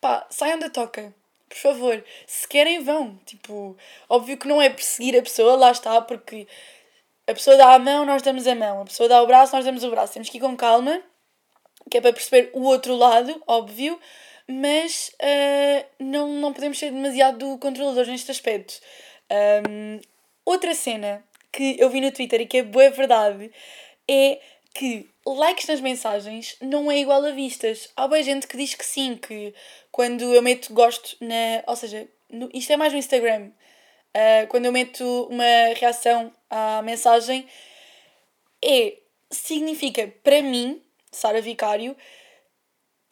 Pá, 0.00 0.26
saiam 0.30 0.58
da 0.58 0.70
toca, 0.70 1.14
por 1.46 1.58
favor. 1.58 2.02
Se 2.26 2.48
querem, 2.48 2.82
vão. 2.82 3.20
Tipo, 3.26 3.76
óbvio 4.08 4.38
que 4.38 4.48
não 4.48 4.62
é 4.62 4.70
perseguir 4.70 5.18
a 5.18 5.22
pessoa, 5.22 5.54
lá 5.54 5.70
está, 5.70 6.00
porque 6.00 6.46
a 7.26 7.34
pessoa 7.34 7.56
dá 7.58 7.74
a 7.74 7.78
mão, 7.78 8.06
nós 8.06 8.22
damos 8.22 8.46
a 8.46 8.54
mão. 8.54 8.80
A 8.80 8.84
pessoa 8.86 9.06
dá 9.06 9.22
o 9.22 9.26
braço, 9.26 9.54
nós 9.54 9.66
damos 9.66 9.84
o 9.84 9.90
braço. 9.90 10.14
Temos 10.14 10.30
que 10.30 10.38
ir 10.38 10.40
com 10.40 10.56
calma, 10.56 11.02
que 11.90 11.98
é 11.98 12.00
para 12.00 12.14
perceber 12.14 12.50
o 12.54 12.62
outro 12.62 12.96
lado, 12.96 13.42
óbvio, 13.46 14.00
mas 14.48 15.12
uh, 15.20 15.86
não, 15.98 16.28
não 16.40 16.54
podemos 16.54 16.78
ser 16.78 16.90
demasiado 16.90 17.58
controladores 17.58 18.08
neste 18.08 18.30
aspecto. 18.30 18.80
Um, 19.68 20.00
outra 20.50 20.74
cena 20.74 21.24
que 21.52 21.76
eu 21.78 21.88
vi 21.90 22.00
no 22.00 22.12
Twitter 22.12 22.40
e 22.40 22.46
que 22.46 22.58
é 22.58 22.62
boa 22.62 22.90
verdade 22.90 23.50
é 24.08 24.40
que 24.74 25.10
likes 25.26 25.66
nas 25.66 25.80
mensagens 25.80 26.56
não 26.60 26.90
é 26.90 26.98
igual 26.98 27.24
a 27.24 27.30
vistas. 27.30 27.88
Há 27.96 28.06
bem 28.08 28.22
gente 28.22 28.46
que 28.46 28.56
diz 28.56 28.74
que 28.74 28.84
sim, 28.84 29.16
que 29.16 29.54
quando 29.90 30.22
eu 30.34 30.42
meto 30.42 30.72
gosto 30.72 31.16
na. 31.20 31.62
Ou 31.66 31.76
seja, 31.76 32.08
no, 32.28 32.48
isto 32.52 32.72
é 32.72 32.76
mais 32.76 32.92
no 32.92 32.98
Instagram. 32.98 33.50
Uh, 34.16 34.46
quando 34.48 34.66
eu 34.66 34.72
meto 34.72 35.04
uma 35.30 35.74
reação 35.76 36.32
à 36.48 36.82
mensagem, 36.82 37.46
é. 38.64 38.96
significa 39.30 40.12
para 40.24 40.42
mim, 40.42 40.82
Sara 41.12 41.40
Vicário, 41.40 41.96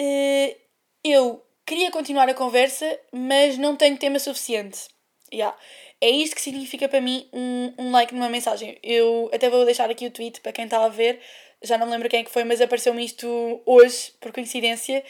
uh, 0.00 0.56
eu 1.04 1.44
queria 1.64 1.90
continuar 1.90 2.28
a 2.28 2.34
conversa, 2.34 2.98
mas 3.12 3.56
não 3.58 3.76
tenho 3.76 3.96
tema 3.96 4.18
suficiente. 4.18 4.88
Yeah. 5.32 5.56
É 6.00 6.08
isto 6.08 6.36
que 6.36 6.42
significa 6.42 6.88
para 6.88 7.00
mim 7.00 7.28
um, 7.32 7.74
um 7.78 7.90
like 7.90 8.14
numa 8.14 8.28
mensagem. 8.28 8.78
Eu 8.82 9.30
até 9.32 9.50
vou 9.50 9.64
deixar 9.64 9.90
aqui 9.90 10.06
o 10.06 10.10
tweet 10.10 10.40
para 10.40 10.52
quem 10.52 10.64
está 10.64 10.84
a 10.84 10.88
ver. 10.88 11.20
Já 11.62 11.76
não 11.76 11.86
me 11.86 11.92
lembro 11.92 12.08
quem 12.08 12.20
é 12.20 12.24
que 12.24 12.30
foi, 12.30 12.44
mas 12.44 12.60
apareceu-me 12.60 13.04
isto 13.04 13.60
hoje, 13.66 14.12
por 14.20 14.32
coincidência. 14.32 15.04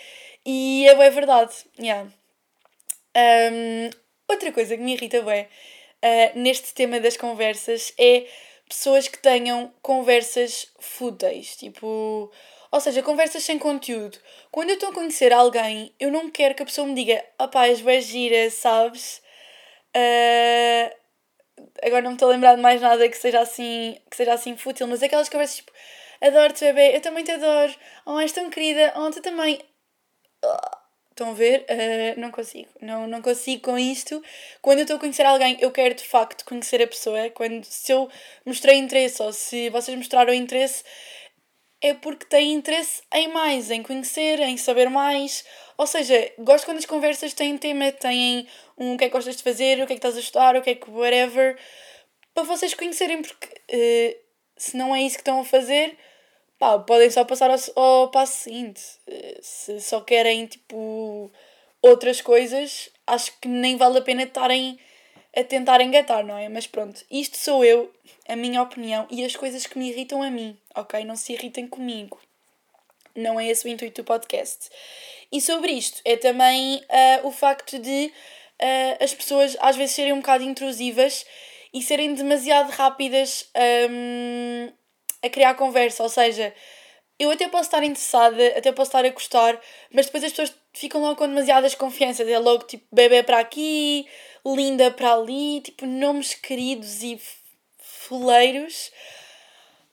E 0.46 0.86
é 0.88 0.94
bem 0.94 1.10
verdade. 1.10 1.52
Yeah. 1.78 2.10
Um, 3.16 3.90
outra 4.26 4.50
coisa 4.52 4.76
que 4.76 4.82
me 4.82 4.94
irrita 4.94 5.20
bem 5.22 5.44
uh, 5.44 6.38
neste 6.38 6.72
tema 6.72 7.00
das 7.00 7.16
conversas 7.16 7.92
é 7.98 8.26
pessoas 8.68 9.08
que 9.08 9.18
tenham 9.18 9.72
conversas 9.82 10.72
fúteis. 10.78 11.54
Tipo, 11.56 12.32
ou 12.70 12.80
seja, 12.80 13.02
conversas 13.02 13.44
sem 13.44 13.58
conteúdo. 13.58 14.18
Quando 14.50 14.70
eu 14.70 14.74
estou 14.74 14.90
a 14.90 14.94
conhecer 14.94 15.32
alguém, 15.32 15.92
eu 15.98 16.10
não 16.10 16.30
quero 16.30 16.54
que 16.54 16.62
a 16.62 16.66
pessoa 16.66 16.86
me 16.86 16.94
diga, 16.94 17.22
opá, 17.38 17.66
és 17.66 18.04
gira, 18.04 18.50
sabes? 18.50 19.22
Uh, 19.98 20.94
agora 21.82 22.02
não 22.02 22.10
me 22.10 22.16
estou 22.16 22.28
a 22.28 22.32
lembrar 22.32 22.54
de 22.56 22.62
mais 22.62 22.80
nada 22.80 23.08
que 23.08 23.16
seja 23.16 23.40
assim, 23.40 23.98
que 24.10 24.16
seja 24.16 24.32
assim 24.32 24.56
fútil, 24.56 24.86
mas 24.86 25.02
aquelas 25.02 25.28
conversas 25.28 25.56
tipo, 25.56 25.72
adoro-te 26.20 26.64
bebê, 26.64 26.96
eu 26.96 27.00
também 27.00 27.24
te 27.24 27.32
adoro, 27.32 27.74
oh 28.06 28.18
és 28.20 28.32
tão 28.32 28.50
querida, 28.50 28.92
oh 28.96 29.10
também. 29.20 29.60
Estão 31.10 31.30
a 31.30 31.34
ver? 31.34 31.66
Uh, 31.68 32.20
não 32.20 32.30
consigo. 32.30 32.68
Não, 32.80 33.08
não 33.08 33.20
consigo 33.20 33.62
com 33.62 33.76
isto. 33.76 34.22
Quando 34.62 34.78
eu 34.78 34.82
estou 34.82 34.98
a 34.98 35.00
conhecer 35.00 35.26
alguém, 35.26 35.56
eu 35.60 35.72
quero 35.72 35.92
de 35.94 36.04
facto 36.04 36.44
conhecer 36.44 36.80
a 36.80 36.86
pessoa. 36.86 37.28
Quando, 37.30 37.64
se 37.64 37.90
eu 37.90 38.08
mostrei 38.46 38.76
interesse 38.76 39.20
ou 39.20 39.32
se 39.32 39.68
vocês 39.70 39.96
mostraram 39.98 40.32
interesse, 40.32 40.84
é 41.80 41.94
porque 41.94 42.26
têm 42.26 42.54
interesse 42.54 43.02
em 43.14 43.28
mais, 43.28 43.70
em 43.70 43.82
conhecer, 43.82 44.40
em 44.40 44.56
saber 44.56 44.90
mais. 44.90 45.44
Ou 45.76 45.86
seja, 45.86 46.32
gosto 46.38 46.64
quando 46.64 46.78
as 46.78 46.86
conversas 46.86 47.32
têm 47.32 47.56
tema, 47.56 47.92
têm 47.92 48.48
um 48.76 48.94
o 48.94 48.98
que 48.98 49.04
é 49.04 49.08
que 49.08 49.12
gostas 49.12 49.36
de 49.36 49.42
fazer, 49.42 49.82
o 49.82 49.86
que 49.86 49.92
é 49.92 49.96
que 49.96 49.98
estás 49.98 50.16
a 50.16 50.20
estudar, 50.20 50.56
o 50.56 50.62
que 50.62 50.70
é 50.70 50.74
que 50.74 50.90
whatever, 50.90 51.56
para 52.34 52.42
vocês 52.44 52.74
conhecerem, 52.74 53.22
porque 53.22 53.46
uh, 53.46 54.18
se 54.56 54.76
não 54.76 54.94
é 54.94 55.02
isso 55.02 55.16
que 55.16 55.22
estão 55.22 55.40
a 55.40 55.44
fazer, 55.44 55.96
pá, 56.58 56.78
podem 56.78 57.10
só 57.10 57.24
passar 57.24 57.50
ao, 57.50 57.58
ao 57.82 58.10
passo 58.10 58.44
seguinte. 58.44 58.82
Uh, 59.06 59.38
se 59.40 59.80
só 59.80 60.00
querem, 60.00 60.46
tipo, 60.46 61.30
outras 61.80 62.20
coisas, 62.20 62.90
acho 63.06 63.32
que 63.40 63.48
nem 63.48 63.76
vale 63.76 63.98
a 63.98 64.02
pena 64.02 64.24
estarem 64.24 64.78
a 65.38 65.44
tentar 65.44 65.80
engatar, 65.80 66.24
não 66.24 66.36
é? 66.36 66.48
Mas 66.48 66.66
pronto, 66.66 67.04
isto 67.08 67.36
sou 67.36 67.64
eu, 67.64 67.92
a 68.28 68.34
minha 68.34 68.60
opinião 68.60 69.06
e 69.08 69.24
as 69.24 69.36
coisas 69.36 69.66
que 69.66 69.78
me 69.78 69.88
irritam 69.90 70.20
a 70.20 70.30
mim, 70.30 70.58
ok? 70.74 71.04
Não 71.04 71.14
se 71.14 71.32
irritem 71.32 71.68
comigo. 71.68 72.20
Não 73.14 73.38
é 73.38 73.46
esse 73.46 73.64
o 73.64 73.68
intuito 73.68 74.02
do 74.02 74.06
podcast. 74.06 74.68
E 75.30 75.40
sobre 75.40 75.72
isto 75.72 76.00
é 76.04 76.16
também 76.16 76.76
uh, 76.76 77.26
o 77.26 77.30
facto 77.30 77.78
de 77.78 78.12
uh, 78.60 79.04
as 79.04 79.14
pessoas 79.14 79.56
às 79.60 79.76
vezes 79.76 79.94
serem 79.94 80.12
um 80.12 80.18
bocado 80.18 80.42
intrusivas 80.42 81.24
e 81.72 81.82
serem 81.82 82.14
demasiado 82.14 82.70
rápidas 82.70 83.48
um, 83.90 84.72
a 85.22 85.28
criar 85.28 85.54
conversa. 85.54 86.02
Ou 86.02 86.08
seja, 86.08 86.52
eu 87.18 87.30
até 87.30 87.48
posso 87.48 87.64
estar 87.64 87.84
interessada, 87.84 88.46
até 88.56 88.72
posso 88.72 88.88
estar 88.88 89.04
a 89.04 89.10
gostar, 89.10 89.60
mas 89.92 90.06
depois 90.06 90.24
as 90.24 90.30
pessoas 90.30 90.54
ficam 90.72 91.00
logo 91.00 91.16
com 91.16 91.28
demasiadas 91.28 91.74
confianças. 91.74 92.26
É 92.28 92.38
logo 92.38 92.64
tipo 92.64 92.84
bebê 92.92 93.22
para 93.22 93.38
aqui, 93.38 94.06
linda 94.44 94.90
para 94.90 95.14
ali, 95.14 95.60
tipo 95.60 95.86
nomes 95.86 96.34
queridos 96.34 97.02
e 97.02 97.20
foleiros. 97.78 98.90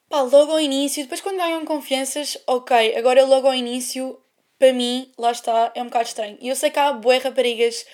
Pá, 0.08 0.20
logo 0.22 0.52
ao 0.52 0.60
início, 0.60 1.02
depois 1.02 1.20
quando 1.20 1.38
ganham 1.38 1.64
confianças, 1.64 2.38
ok, 2.46 2.96
agora 2.96 3.24
logo 3.24 3.46
ao 3.46 3.54
início, 3.54 4.18
para 4.58 4.72
mim, 4.72 5.10
lá 5.18 5.32
está, 5.32 5.72
é 5.74 5.82
um 5.82 5.86
bocado 5.86 6.08
estranho. 6.08 6.38
E 6.40 6.48
eu 6.48 6.56
sei 6.56 6.70
que 6.70 6.78
há 6.78 6.92
bué 6.92 7.18
raparigas 7.18 7.84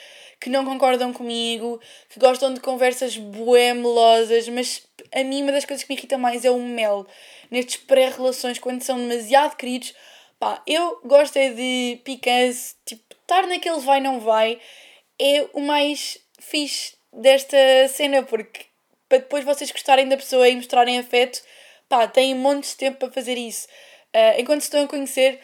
que 0.43 0.51
não 0.51 0.65
concordam 0.65 1.13
comigo, 1.13 1.81
que 2.09 2.19
gostam 2.19 2.53
de 2.53 2.61
conversas 2.61 3.17
bué 3.17 3.73
melosas, 3.73 4.49
mas 4.49 4.83
a 5.15 5.23
mim 5.23 5.43
uma 5.43 5.53
das 5.53 5.65
coisas 5.65 5.85
que 5.85 5.93
me 5.93 5.97
irrita 5.97 6.19
mais 6.19 6.45
é 6.45 6.51
o 6.51 6.59
mel. 6.59 7.07
Nestes 7.51 7.77
pré-relações, 7.77 8.59
quando 8.59 8.83
são 8.83 8.99
demasiado 8.99 9.57
queridos, 9.57 9.95
pá, 10.41 10.61
eu 10.67 11.01
gosto 11.05 11.37
é 11.37 11.51
de 11.51 12.01
picância, 12.05 12.77
tipo, 12.85 13.03
estar 13.21 13.47
naquele 13.47 13.79
vai 13.79 14.01
não 14.01 14.19
vai, 14.19 14.61
é 15.17 15.47
o 15.53 15.61
mais 15.61 16.19
fixe 16.43 16.95
desta 17.13 17.57
cena, 17.89 18.23
porque 18.23 18.67
para 19.09 19.19
depois 19.19 19.45
vocês 19.45 19.71
gostarem 19.71 20.09
da 20.09 20.17
pessoa 20.17 20.49
e 20.49 20.57
mostrarem 20.57 20.99
afeto, 20.99 21.43
pá, 21.89 22.07
têm 22.07 22.35
um 22.35 22.39
monte 22.39 22.69
de 22.69 22.77
tempo 22.77 22.99
para 22.99 23.13
fazer 23.13 23.37
isso. 23.37 23.67
Uh, 24.15 24.41
enquanto 24.41 24.63
estão 24.63 24.85
a 24.85 24.89
conhecer, 24.89 25.39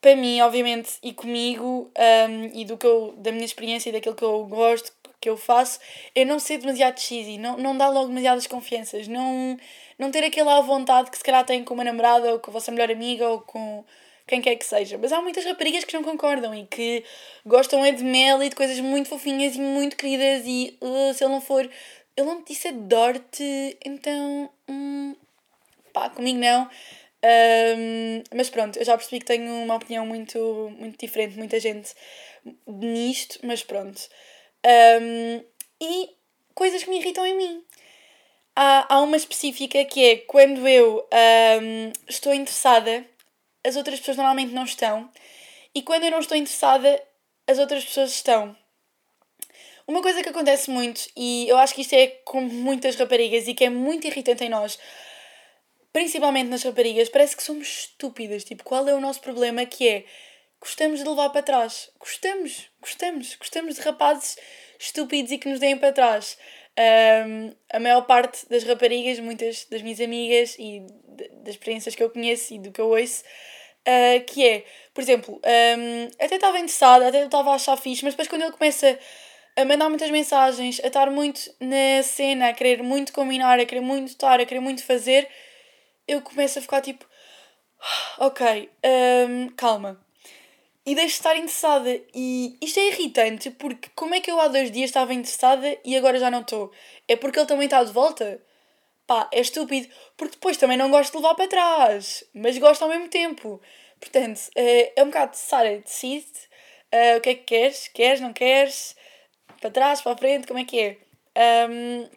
para 0.00 0.16
mim, 0.16 0.40
obviamente, 0.40 0.92
e 1.02 1.12
comigo, 1.12 1.90
um, 2.28 2.58
e 2.58 2.64
do 2.64 2.76
que 2.76 2.86
eu, 2.86 3.14
da 3.18 3.30
minha 3.32 3.44
experiência 3.44 3.90
e 3.90 3.92
daquilo 3.92 4.14
que 4.14 4.24
eu 4.24 4.46
gosto, 4.46 4.92
que 5.20 5.28
eu 5.28 5.36
faço, 5.36 5.78
é 6.14 6.24
não 6.24 6.38
ser 6.38 6.58
demasiado 6.58 6.98
cheesy, 6.98 7.36
não, 7.36 7.58
não 7.58 7.76
dar 7.76 7.90
logo 7.90 8.08
demasiadas 8.08 8.46
confianças, 8.46 9.06
não, 9.06 9.58
não 9.98 10.10
ter 10.10 10.24
aquela 10.24 10.60
vontade 10.62 11.10
que 11.10 11.18
se 11.18 11.22
calhar 11.22 11.44
têm 11.44 11.62
com 11.62 11.74
uma 11.74 11.84
namorada 11.84 12.32
ou 12.32 12.40
com 12.40 12.50
a 12.50 12.54
vossa 12.54 12.72
melhor 12.72 12.90
amiga 12.90 13.28
ou 13.28 13.40
com 13.42 13.84
quem 14.30 14.40
quer 14.40 14.56
que 14.56 14.64
seja. 14.64 14.96
Mas 14.96 15.12
há 15.12 15.20
muitas 15.20 15.44
raparigas 15.44 15.84
que 15.84 15.92
não 15.92 16.02
concordam 16.02 16.54
e 16.54 16.64
que 16.66 17.04
gostam 17.44 17.84
é 17.84 17.92
de 17.92 18.04
mel 18.04 18.42
e 18.42 18.48
de 18.48 18.56
coisas 18.56 18.78
muito 18.80 19.08
fofinhas 19.08 19.56
e 19.56 19.60
muito 19.60 19.96
queridas 19.96 20.44
e 20.46 20.78
uh, 20.80 21.12
se 21.12 21.24
ele 21.24 21.32
não 21.32 21.40
for. 21.40 21.68
Ele 22.16 22.26
não 22.26 22.42
te 22.42 22.52
disse 22.52 22.68
adoro-te, 22.68 23.76
então. 23.84 24.50
Hum, 24.68 25.14
pá, 25.92 26.08
comigo 26.10 26.38
não. 26.38 26.70
Um, 27.22 28.22
mas 28.34 28.48
pronto, 28.48 28.78
eu 28.78 28.84
já 28.84 28.96
percebi 28.96 29.18
que 29.20 29.26
tenho 29.26 29.52
uma 29.62 29.76
opinião 29.76 30.06
muito, 30.06 30.72
muito 30.78 30.98
diferente, 30.98 31.36
muita 31.36 31.60
gente 31.60 31.94
nisto, 32.66 33.38
mas 33.42 33.62
pronto. 33.62 34.00
Um, 34.64 35.44
e 35.80 36.10
coisas 36.54 36.82
que 36.82 36.90
me 36.90 36.98
irritam 36.98 37.26
em 37.26 37.36
mim. 37.36 37.64
Há, 38.56 38.94
há 38.94 39.00
uma 39.00 39.16
específica 39.16 39.84
que 39.84 40.04
é 40.04 40.16
quando 40.18 40.66
eu 40.66 41.06
um, 41.62 41.92
estou 42.08 42.34
interessada, 42.34 43.04
as 43.64 43.76
outras 43.76 43.98
pessoas 43.98 44.16
normalmente 44.16 44.52
não 44.52 44.64
estão, 44.64 45.10
e 45.74 45.82
quando 45.82 46.04
eu 46.04 46.10
não 46.10 46.20
estou 46.20 46.36
interessada, 46.36 47.02
as 47.46 47.58
outras 47.58 47.84
pessoas 47.84 48.10
estão. 48.10 48.56
Uma 49.86 50.02
coisa 50.02 50.22
que 50.22 50.28
acontece 50.28 50.70
muito, 50.70 51.08
e 51.16 51.48
eu 51.48 51.56
acho 51.58 51.74
que 51.74 51.80
isto 51.80 51.94
é 51.94 52.06
com 52.24 52.40
muitas 52.40 52.96
raparigas 52.96 53.48
e 53.48 53.54
que 53.54 53.64
é 53.64 53.70
muito 53.70 54.06
irritante 54.06 54.44
em 54.44 54.48
nós, 54.48 54.78
principalmente 55.92 56.48
nas 56.48 56.62
raparigas, 56.62 57.08
parece 57.08 57.36
que 57.36 57.42
somos 57.42 57.66
estúpidas. 57.66 58.44
Tipo, 58.44 58.64
qual 58.64 58.88
é 58.88 58.94
o 58.94 59.00
nosso 59.00 59.20
problema? 59.20 59.66
Que 59.66 59.88
é 59.88 60.04
gostamos 60.60 61.00
de 61.00 61.08
levar 61.08 61.30
para 61.30 61.42
trás. 61.42 61.90
Gostamos, 61.98 62.68
gostamos, 62.80 63.34
gostamos 63.34 63.76
de 63.76 63.80
rapazes 63.80 64.36
estúpidos 64.78 65.32
e 65.32 65.38
que 65.38 65.48
nos 65.48 65.58
deem 65.58 65.76
para 65.76 65.92
trás. 65.92 66.38
Um, 66.78 67.52
a 67.72 67.80
maior 67.80 68.02
parte 68.02 68.48
das 68.48 68.62
raparigas, 68.64 69.18
muitas 69.18 69.66
das 69.70 69.82
minhas 69.82 70.00
amigas 70.00 70.56
e 70.58 70.86
das 71.40 71.54
experiências 71.54 71.94
que 71.94 72.02
eu 72.02 72.10
conheço 72.10 72.54
e 72.54 72.58
do 72.58 72.70
que 72.72 72.80
eu 72.80 72.88
ouço, 72.88 73.22
uh, 73.86 74.24
que 74.26 74.46
é, 74.46 74.64
por 74.94 75.00
exemplo, 75.00 75.40
um, 75.78 76.24
até 76.24 76.36
estava 76.36 76.58
interessada, 76.58 77.08
até 77.08 77.24
estava 77.24 77.50
a 77.50 77.54
achar 77.54 77.76
fixe, 77.76 78.04
mas 78.04 78.14
depois 78.14 78.28
quando 78.28 78.42
ele 78.42 78.52
começa 78.52 78.98
a 79.56 79.64
mandar 79.64 79.88
muitas 79.88 80.10
mensagens, 80.10 80.80
a 80.82 80.86
estar 80.86 81.10
muito 81.10 81.40
na 81.60 82.02
cena, 82.02 82.48
a 82.48 82.52
querer 82.52 82.82
muito 82.82 83.12
combinar, 83.12 83.58
a 83.58 83.66
querer 83.66 83.80
muito 83.80 84.08
estar, 84.08 84.40
a 84.40 84.46
querer 84.46 84.60
muito 84.60 84.84
fazer, 84.84 85.28
eu 86.06 86.20
começo 86.22 86.58
a 86.58 86.62
ficar 86.62 86.80
tipo, 86.80 87.04
ok, 88.18 88.70
um, 89.28 89.48
calma. 89.50 90.00
E 90.84 90.94
deixo 90.94 91.08
de 91.08 91.14
estar 91.14 91.36
interessada. 91.36 92.00
E 92.14 92.56
isto 92.60 92.80
é 92.80 92.88
irritante 92.88 93.50
porque 93.50 93.90
como 93.94 94.14
é 94.14 94.20
que 94.20 94.30
eu 94.30 94.40
há 94.40 94.48
dois 94.48 94.70
dias 94.70 94.90
estava 94.90 95.12
interessada 95.12 95.76
e 95.84 95.96
agora 95.96 96.18
já 96.18 96.30
não 96.30 96.40
estou? 96.40 96.72
É 97.06 97.16
porque 97.16 97.38
ele 97.38 97.46
também 97.46 97.66
está 97.66 97.84
de 97.84 97.92
volta? 97.92 98.42
Pá, 99.10 99.28
é 99.32 99.40
estúpido. 99.40 99.92
Porque 100.16 100.36
depois 100.36 100.56
também 100.56 100.76
não 100.76 100.88
gosto 100.88 101.10
de 101.10 101.16
levar 101.16 101.34
para 101.34 101.48
trás, 101.48 102.22
mas 102.32 102.56
gosto 102.58 102.82
ao 102.82 102.88
mesmo 102.88 103.08
tempo. 103.08 103.60
Portanto, 103.98 104.40
é, 104.54 104.92
é 104.94 105.02
um 105.02 105.06
bocado, 105.06 105.36
Sara, 105.36 105.78
decide 105.80 106.30
uh, 106.94 107.18
o 107.18 107.20
que 107.20 107.30
é 107.30 107.34
que 107.34 107.42
queres, 107.42 107.88
queres, 107.88 108.20
não 108.20 108.32
queres, 108.32 108.94
para 109.60 109.68
trás, 109.68 110.00
para 110.00 110.12
a 110.12 110.16
frente, 110.16 110.46
como 110.46 110.60
é 110.60 110.64
que 110.64 110.78
é? 110.80 110.96
Um, 111.68 112.08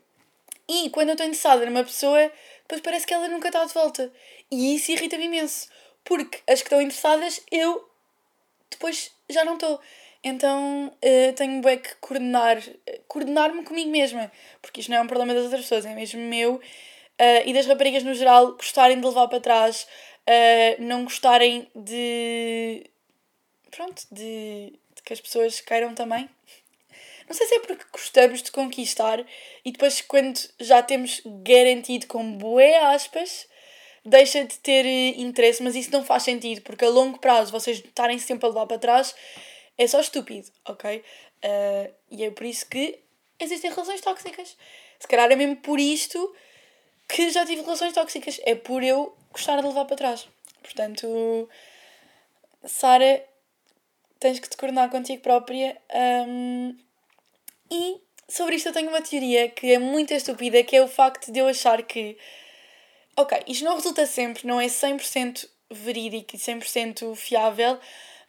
e 0.69 0.91
quando 0.91 1.10
eu 1.10 1.13
estou 1.13 1.25
interessada 1.25 1.65
numa 1.65 1.84
pessoa, 1.84 2.32
depois 2.62 2.79
parece 2.82 3.08
que 3.08 3.13
ela 3.15 3.27
nunca 3.27 3.47
está 3.47 3.65
de 3.65 3.73
volta. 3.73 4.13
E 4.51 4.75
isso 4.75 4.91
irrita-me 4.91 5.25
imenso. 5.25 5.69
Porque 6.03 6.43
as 6.47 6.62
que 6.62 6.67
estão 6.67 6.79
interessadas, 6.79 7.41
eu 7.51 7.89
depois 8.69 9.12
já 9.27 9.43
não 9.43 9.56
estou. 9.56 9.82
Então 10.23 10.88
uh, 10.88 11.33
tenho 11.36 11.62
bem 11.62 11.77
que 11.77 11.95
coordenar, 11.95 12.63
coordenar-me 13.07 13.63
comigo 13.63 13.89
mesma. 13.89 14.31
Porque 14.62 14.79
isto 14.79 14.89
não 14.89 14.99
é 14.99 15.01
um 15.01 15.07
problema 15.07 15.33
das 15.33 15.43
outras 15.43 15.62
pessoas, 15.62 15.86
é 15.86 15.93
mesmo 15.93 16.21
meu. 16.21 16.55
Uh, 16.55 16.62
e 17.45 17.53
das 17.53 17.65
raparigas 17.65 18.03
no 18.03 18.13
geral 18.13 18.53
gostarem 18.53 18.99
de 18.99 19.05
levar 19.05 19.27
para 19.27 19.39
trás, 19.39 19.88
uh, 20.27 20.81
não 20.81 21.03
gostarem 21.03 21.67
de. 21.75 22.89
Pronto, 23.69 24.03
de, 24.12 24.73
de 24.95 25.01
que 25.03 25.13
as 25.13 25.19
pessoas 25.19 25.59
queiram 25.59 25.93
também. 25.93 26.29
Não 27.27 27.36
sei 27.36 27.47
se 27.47 27.55
é 27.55 27.59
porque 27.59 27.86
gostamos 27.91 28.43
de 28.43 28.51
conquistar 28.51 29.25
e 29.63 29.71
depois, 29.71 30.01
quando 30.01 30.39
já 30.59 30.83
temos 30.83 31.21
garantido 31.25 32.05
com 32.07 32.38
boé 32.38 32.77
aspas, 32.93 33.47
deixa 34.05 34.43
de 34.43 34.57
ter 34.59 34.86
eh, 34.86 35.19
interesse, 35.21 35.63
mas 35.63 35.75
isso 35.75 35.91
não 35.91 36.03
faz 36.03 36.23
sentido, 36.23 36.62
porque 36.62 36.86
a 36.86 36.89
longo 36.89 37.19
prazo 37.19 37.51
vocês 37.51 37.77
estarem 37.77 38.19
sempre 38.19 38.45
a 38.45 38.49
levar 38.49 38.67
para 38.67 38.77
trás 38.77 39.15
é 39.77 39.88
só 39.88 39.99
estúpido, 39.99 40.51
ok? 40.65 41.03
Uh, 41.43 41.93
e 42.09 42.23
é 42.23 42.31
por 42.31 42.45
isso 42.45 42.67
que 42.67 42.99
existem 43.39 43.71
relações 43.71 44.01
tóxicas. 44.01 44.55
Se 44.99 45.07
calhar 45.07 45.31
é 45.31 45.36
mesmo 45.36 45.57
por 45.57 45.79
isto 45.79 46.33
que 47.07 47.29
já 47.29 47.45
tive 47.45 47.62
relações 47.62 47.93
tóxicas. 47.93 48.39
É 48.43 48.55
por 48.55 48.83
eu 48.83 49.15
gostar 49.31 49.57
de 49.59 49.67
levar 49.67 49.86
para 49.86 49.97
trás. 49.97 50.27
Portanto, 50.62 51.49
Sara, 52.65 53.23
tens 54.19 54.39
que 54.39 54.49
te 54.49 54.57
coordenar 54.57 54.89
contigo 54.89 55.21
própria. 55.21 55.77
Um, 56.27 56.77
e 57.69 58.01
sobre 58.29 58.55
isto 58.55 58.69
eu 58.69 58.73
tenho 58.73 58.89
uma 58.89 59.01
teoria 59.01 59.49
que 59.49 59.73
é 59.73 59.79
muito 59.79 60.13
estúpida, 60.13 60.63
que 60.63 60.75
é 60.75 60.81
o 60.81 60.88
facto 60.88 61.31
de 61.31 61.39
eu 61.39 61.47
achar 61.47 61.83
que, 61.83 62.17
ok, 63.17 63.43
isto 63.47 63.65
não 63.65 63.75
resulta 63.75 64.05
sempre, 64.05 64.47
não 64.47 64.62
é 64.62 64.67
100% 64.67 65.47
verídico 65.69 66.36
e 66.36 66.39
100% 66.39 67.15
fiável, 67.15 67.79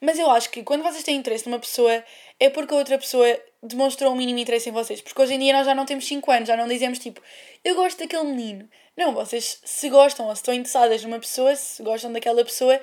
mas 0.05 0.19
eu 0.19 0.31
acho 0.31 0.51
que 0.51 0.63
quando 0.63 0.83
vocês 0.83 1.03
têm 1.03 1.17
interesse 1.17 1.49
numa 1.49 1.59
pessoa 1.59 2.05
é 2.39 2.51
porque 2.51 2.75
a 2.75 2.77
outra 2.77 2.99
pessoa 2.99 3.27
demonstrou 3.63 4.13
um 4.13 4.17
mínimo 4.17 4.39
interesse 4.39 4.69
em 4.69 4.73
vocês. 4.73 5.01
Porque 5.01 5.21
hoje 5.21 5.35
em 5.35 5.39
dia 5.39 5.53
nós 5.53 5.67
já 5.67 5.75
não 5.75 5.87
temos 5.87 6.07
5 6.07 6.31
anos, 6.31 6.49
já 6.49 6.57
não 6.57 6.69
dizemos 6.69 6.99
tipo, 6.99 7.21
eu 7.65 7.75
gosto 7.75 7.99
daquele 7.99 8.25
menino. 8.25 8.69
Não, 8.97 9.15
vocês 9.15 9.61
se 9.65 9.89
gostam 9.89 10.27
ou 10.27 10.37
se 10.37 10.43
estão 10.43 10.55
interessadas 10.55 11.03
numa 11.03 11.19
pessoa, 11.19 11.57
se 11.57 11.83
gostam 11.83 12.13
daquela 12.13 12.45
pessoa, 12.45 12.79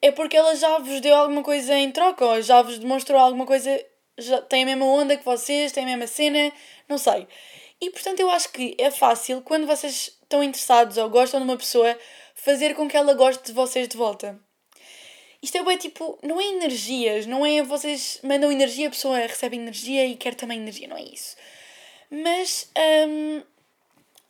é 0.00 0.10
porque 0.12 0.36
ela 0.36 0.54
já 0.54 0.78
vos 0.78 1.00
deu 1.00 1.14
alguma 1.16 1.42
coisa 1.42 1.74
em 1.74 1.90
troca 1.90 2.24
ou 2.24 2.42
já 2.42 2.60
vos 2.60 2.78
demonstrou 2.78 3.18
alguma 3.18 3.46
coisa 3.46 3.84
já 4.18 4.42
têm 4.42 4.64
a 4.64 4.66
mesma 4.66 4.84
onda 4.84 5.16
que 5.16 5.24
vocês, 5.24 5.72
têm 5.72 5.84
a 5.84 5.86
mesma 5.86 6.06
cena, 6.06 6.52
não 6.88 6.98
sei. 6.98 7.26
E 7.80 7.90
portanto 7.90 8.20
eu 8.20 8.30
acho 8.30 8.52
que 8.52 8.76
é 8.78 8.90
fácil, 8.90 9.40
quando 9.42 9.66
vocês 9.66 10.16
estão 10.22 10.42
interessados 10.42 10.98
ou 10.98 11.08
gostam 11.08 11.40
de 11.40 11.44
uma 11.44 11.56
pessoa, 11.56 11.98
fazer 12.34 12.74
com 12.74 12.86
que 12.86 12.96
ela 12.96 13.14
goste 13.14 13.44
de 13.46 13.52
vocês 13.52 13.88
de 13.88 13.96
volta. 13.96 14.38
Isto 15.42 15.58
é 15.58 15.64
bem 15.64 15.76
tipo, 15.76 16.18
não 16.22 16.40
é 16.40 16.44
energias, 16.44 17.26
não 17.26 17.44
é 17.44 17.62
vocês 17.62 18.20
mandam 18.22 18.52
energia, 18.52 18.86
a 18.86 18.90
pessoa 18.90 19.18
recebe 19.18 19.56
energia 19.56 20.06
e 20.06 20.14
quer 20.14 20.34
também 20.34 20.60
energia, 20.60 20.86
não 20.86 20.96
é 20.96 21.02
isso. 21.02 21.36
Mas, 22.08 22.70
hum, 23.08 23.42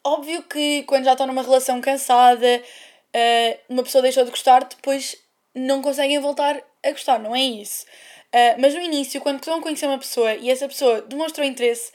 óbvio 0.03 0.43
que 0.45 0.85
quando 0.85 1.05
já 1.05 1.13
estão 1.13 1.27
numa 1.27 1.43
relação 1.43 1.81
cansada, 1.81 2.63
uh, 3.15 3.59
uma 3.69 3.83
pessoa 3.83 4.01
deixou 4.01 4.25
de 4.25 4.31
gostar, 4.31 4.65
depois 4.65 5.17
não 5.55 5.83
conseguem 5.83 6.19
voltar 6.19 6.63
a 6.83 6.91
gostar, 6.91 7.19
não 7.19 7.37
é 7.37 7.43
isso. 7.43 7.85
Uh, 8.35 8.57
mas 8.59 8.75
no 8.75 8.81
início, 8.81 9.21
quando 9.21 9.39
estão 9.39 9.59
a 9.59 9.63
conhecer 9.63 9.87
uma 9.87 9.99
pessoa 9.99 10.35
e 10.35 10.51
essa 10.51 10.67
pessoa 10.67 11.03
demonstrou 11.03 11.47
interesse, 11.47 11.93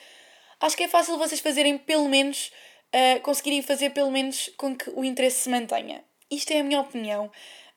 acho 0.62 0.78
que 0.78 0.84
é 0.84 0.88
fácil 0.88 1.18
vocês 1.18 1.42
fazerem 1.42 1.78
pelo 1.78 2.08
menos, 2.08 2.52
uh, 2.94 3.20
conseguirem 3.22 3.62
fazer 3.64 3.90
pelo 3.90 4.12
menos 4.12 4.52
com 4.58 4.76
que 4.76 4.92
o 4.92 5.04
interesse 5.04 5.42
se 5.42 5.50
mantenha. 5.50 6.04
Isto 6.30 6.52
é 6.52 6.60
a 6.60 6.64
minha 6.64 6.82
opinião. 6.82 7.32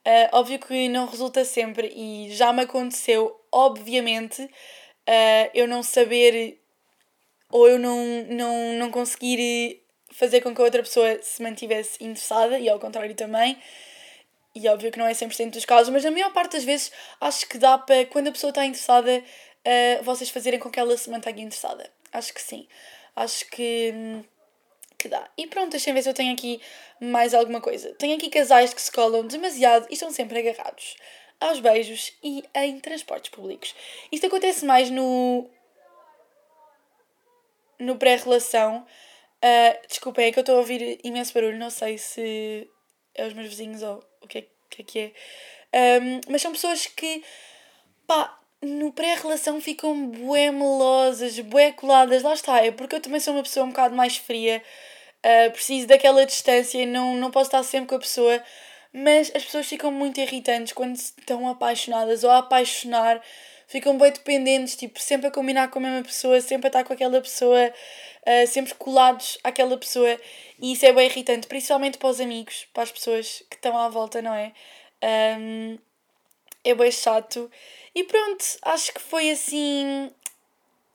Uh, 0.07 0.29
óbvio 0.33 0.59
que 0.59 0.89
não 0.89 1.07
resulta 1.07 1.45
sempre 1.45 1.93
e 1.95 2.31
já 2.35 2.53
me 2.53 2.63
aconteceu, 2.63 3.39
obviamente, 3.53 4.43
uh, 4.43 5.51
eu 5.53 5.69
não 5.69 5.83
saber 5.83 6.59
ou 7.51 7.69
eu 7.69 7.79
não, 7.79 8.25
não, 8.29 8.73
não 8.75 8.91
conseguir 8.91 9.83
fazer 10.13 10.41
com 10.41 10.55
que 10.55 10.61
a 10.61 10.65
outra 10.65 10.83
pessoa 10.83 11.21
se 11.23 11.43
mantivesse 11.43 12.03
interessada 12.03 12.59
e 12.59 12.69
ao 12.69 12.79
contrário 12.79 13.15
também. 13.15 13.59
E 14.55 14.69
óbvio 14.69 14.91
que 14.91 14.99
não 14.99 15.07
é 15.07 15.13
100% 15.13 15.51
dos 15.51 15.65
casos, 15.65 15.93
mas 15.93 16.05
na 16.05 16.11
maior 16.11 16.33
parte 16.33 16.53
das 16.53 16.65
vezes 16.65 16.91
acho 17.21 17.49
que 17.49 17.59
dá 17.59 17.79
para, 17.79 18.05
quando 18.07 18.29
a 18.29 18.33
pessoa 18.33 18.51
está 18.51 18.65
interessada, 18.65 19.19
uh, 19.21 20.03
vocês 20.03 20.31
fazerem 20.31 20.59
com 20.59 20.71
que 20.71 20.81
ela 20.81 20.97
se 20.97 21.11
mantenha 21.11 21.43
interessada. 21.43 21.89
Acho 22.13 22.35
que 22.35 22.43
sim. 22.43 22.67
Acho 23.15 23.47
que, 23.51 24.25
que 25.01 25.09
dá. 25.09 25.29
E 25.37 25.47
pronto, 25.47 25.71
deixem 25.71 25.95
ver 25.95 26.03
se 26.03 26.09
eu 26.09 26.15
tenho 26.15 26.33
aqui 26.33 26.61
mais 27.01 27.35
alguma 27.35 27.61
coisa. 27.61 27.95
Tenho 27.95 28.17
aqui 28.17 28.29
casais 28.29 28.75
que 28.75 28.83
se 28.83 28.93
colam 28.93 29.27
demasiado 29.27 29.87
e 29.91 29.95
estão 29.95 30.11
sempre 30.11 30.39
agarrados 30.39 30.97
aos 31.41 31.59
beijos 31.59 32.13
e 32.23 32.45
em 32.55 32.79
transportes 32.79 33.31
públicos. 33.31 33.75
Isto 34.13 34.27
acontece 34.27 34.65
mais 34.65 34.91
no. 34.91 35.49
no 37.79 37.97
pré-relação. 37.97 38.87
Uh, 39.43 39.89
desculpem, 39.89 40.27
é 40.27 40.33
que 40.33 40.39
eu 40.39 40.43
estou 40.43 40.57
a 40.57 40.59
ouvir 40.59 41.01
imenso 41.03 41.33
barulho, 41.33 41.59
não 41.59 41.71
sei 41.71 41.97
se 41.97 42.69
é 43.15 43.27
os 43.27 43.33
meus 43.33 43.49
vizinhos 43.49 43.83
ou 43.83 44.05
o 44.21 44.29
que 44.29 44.39
é 44.39 44.47
que 44.69 44.83
é. 44.83 44.85
Que 44.85 44.99
é. 44.99 46.01
Um, 46.03 46.21
mas 46.29 46.43
são 46.43 46.53
pessoas 46.53 46.87
que, 46.87 47.23
pá, 48.07 48.39
no 48.63 48.93
pré-relação 48.93 49.61
ficam 49.61 50.09
bué 50.09 50.51
melosas, 50.51 51.39
bué 51.41 51.73
coladas, 51.73 52.23
lá 52.23 52.35
está, 52.35 52.65
é 52.65 52.71
porque 52.71 52.97
eu 52.97 53.01
também 53.01 53.21
sou 53.21 53.35
uma 53.35 53.43
pessoa 53.43 53.65
um 53.65 53.71
bocado 53.71 53.95
mais 53.95 54.17
fria, 54.17 54.63
uh, 55.25 55.51
preciso 55.53 55.87
daquela 55.87 56.25
distância 56.27 56.85
não, 56.87 57.17
não 57.17 57.31
posso 57.31 57.49
estar 57.49 57.63
sempre 57.63 57.89
com 57.89 57.95
a 57.97 58.01
pessoa, 58.01 58.43
mas 58.93 59.31
as 59.35 59.45
pessoas 59.45 59.67
ficam 59.67 59.91
muito 59.91 60.21
irritantes 60.21 60.73
quando 60.73 60.97
estão 60.97 61.49
apaixonadas 61.49 62.25
ou 62.25 62.31
a 62.31 62.39
apaixonar, 62.39 63.23
ficam 63.67 63.97
bem 63.97 64.13
dependentes, 64.13 64.77
tipo, 64.77 64.99
sempre 65.01 65.29
a 65.29 65.31
combinar 65.31 65.69
com 65.69 65.79
a 65.79 65.83
mesma 65.83 66.03
pessoa, 66.03 66.41
sempre 66.41 66.67
a 66.67 66.71
estar 66.71 66.85
com 66.85 66.93
aquela 66.93 67.21
pessoa, 67.21 67.73
uh, 68.27 68.47
sempre 68.47 68.75
colados 68.75 69.39
àquela 69.45 69.77
pessoa, 69.79 70.19
e 70.61 70.73
isso 70.73 70.85
é 70.85 70.93
bem 70.93 71.07
irritante, 71.07 71.47
principalmente 71.47 71.99
para 71.99 72.09
os 72.09 72.21
amigos, 72.21 72.67
para 72.73 72.83
as 72.83 72.91
pessoas 72.91 73.43
que 73.49 73.57
estão 73.57 73.77
à 73.79 73.89
volta, 73.89 74.21
não 74.21 74.35
é? 74.35 74.53
Um, 75.03 75.79
é 76.65 76.75
bem 76.75 76.91
chato. 76.91 77.51
E 77.95 78.05
pronto, 78.05 78.45
acho 78.63 78.93
que 78.93 79.01
foi 79.01 79.31
assim. 79.31 80.11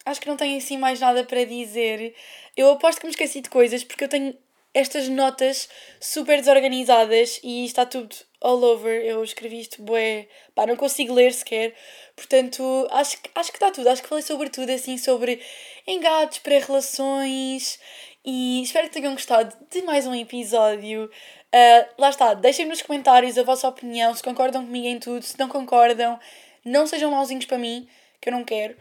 Acho 0.06 0.22
que 0.22 0.28
não 0.28 0.38
tenho 0.38 0.58
assim 0.58 0.78
mais 0.78 1.00
nada 1.00 1.24
para 1.24 1.44
dizer. 1.44 2.14
Eu 2.56 2.72
aposto 2.72 3.00
que 3.00 3.08
me 3.08 3.12
esqueci 3.12 3.42
de 3.42 3.50
coisas 3.50 3.84
porque 3.84 4.04
eu 4.04 4.08
tenho 4.08 4.38
estas 4.74 5.08
notas 5.08 5.70
super 6.00 6.38
desorganizadas 6.38 7.40
e 7.44 7.66
está 7.66 7.86
tudo 7.86 8.16
all 8.42 8.62
over. 8.64 9.04
Eu 9.04 9.24
escrevi 9.24 9.62
isto, 9.62 9.82
bué, 9.82 10.28
pá, 10.54 10.68
não 10.68 10.76
consigo 10.76 11.14
ler 11.14 11.34
sequer. 11.34 11.74
Portanto, 12.16 12.88
acho, 12.92 13.18
acho 13.34 13.52
que 13.52 13.58
está 13.58 13.72
tudo. 13.72 13.90
Acho 13.90 14.04
que 14.04 14.10
falei 14.10 14.24
sobre 14.24 14.50
tudo, 14.50 14.70
assim, 14.70 14.98
sobre 14.98 15.42
engates, 15.88 16.40
pré-relações. 16.40 17.80
E 18.24 18.62
espero 18.64 18.88
que 18.88 18.94
tenham 18.94 19.14
gostado 19.14 19.56
de 19.72 19.82
mais 19.84 20.06
um 20.06 20.14
episódio. 20.14 21.06
Uh, 21.06 21.88
lá 21.98 22.10
está, 22.10 22.34
deixem 22.34 22.66
nos 22.66 22.82
comentários 22.82 23.38
a 23.38 23.44
vossa 23.44 23.68
opinião, 23.68 24.14
se 24.14 24.22
concordam 24.22 24.66
comigo 24.66 24.88
em 24.88 25.00
tudo, 25.00 25.24
se 25.24 25.40
não 25.40 25.48
concordam, 25.48 26.20
não 26.66 26.86
sejam 26.86 27.12
mauzinhos 27.12 27.46
para 27.46 27.58
mim, 27.58 27.88
que 28.20 28.28
eu 28.28 28.34
não 28.34 28.44
quero. 28.44 28.76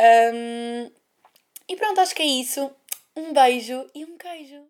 Um, 0.00 0.90
e 1.68 1.76
pronto, 1.76 2.00
acho 2.00 2.14
que 2.14 2.22
é 2.22 2.26
isso. 2.26 2.70
Um 3.16 3.32
beijo 3.32 3.88
e 3.94 4.04
um 4.04 4.16
queijo. 4.16 4.62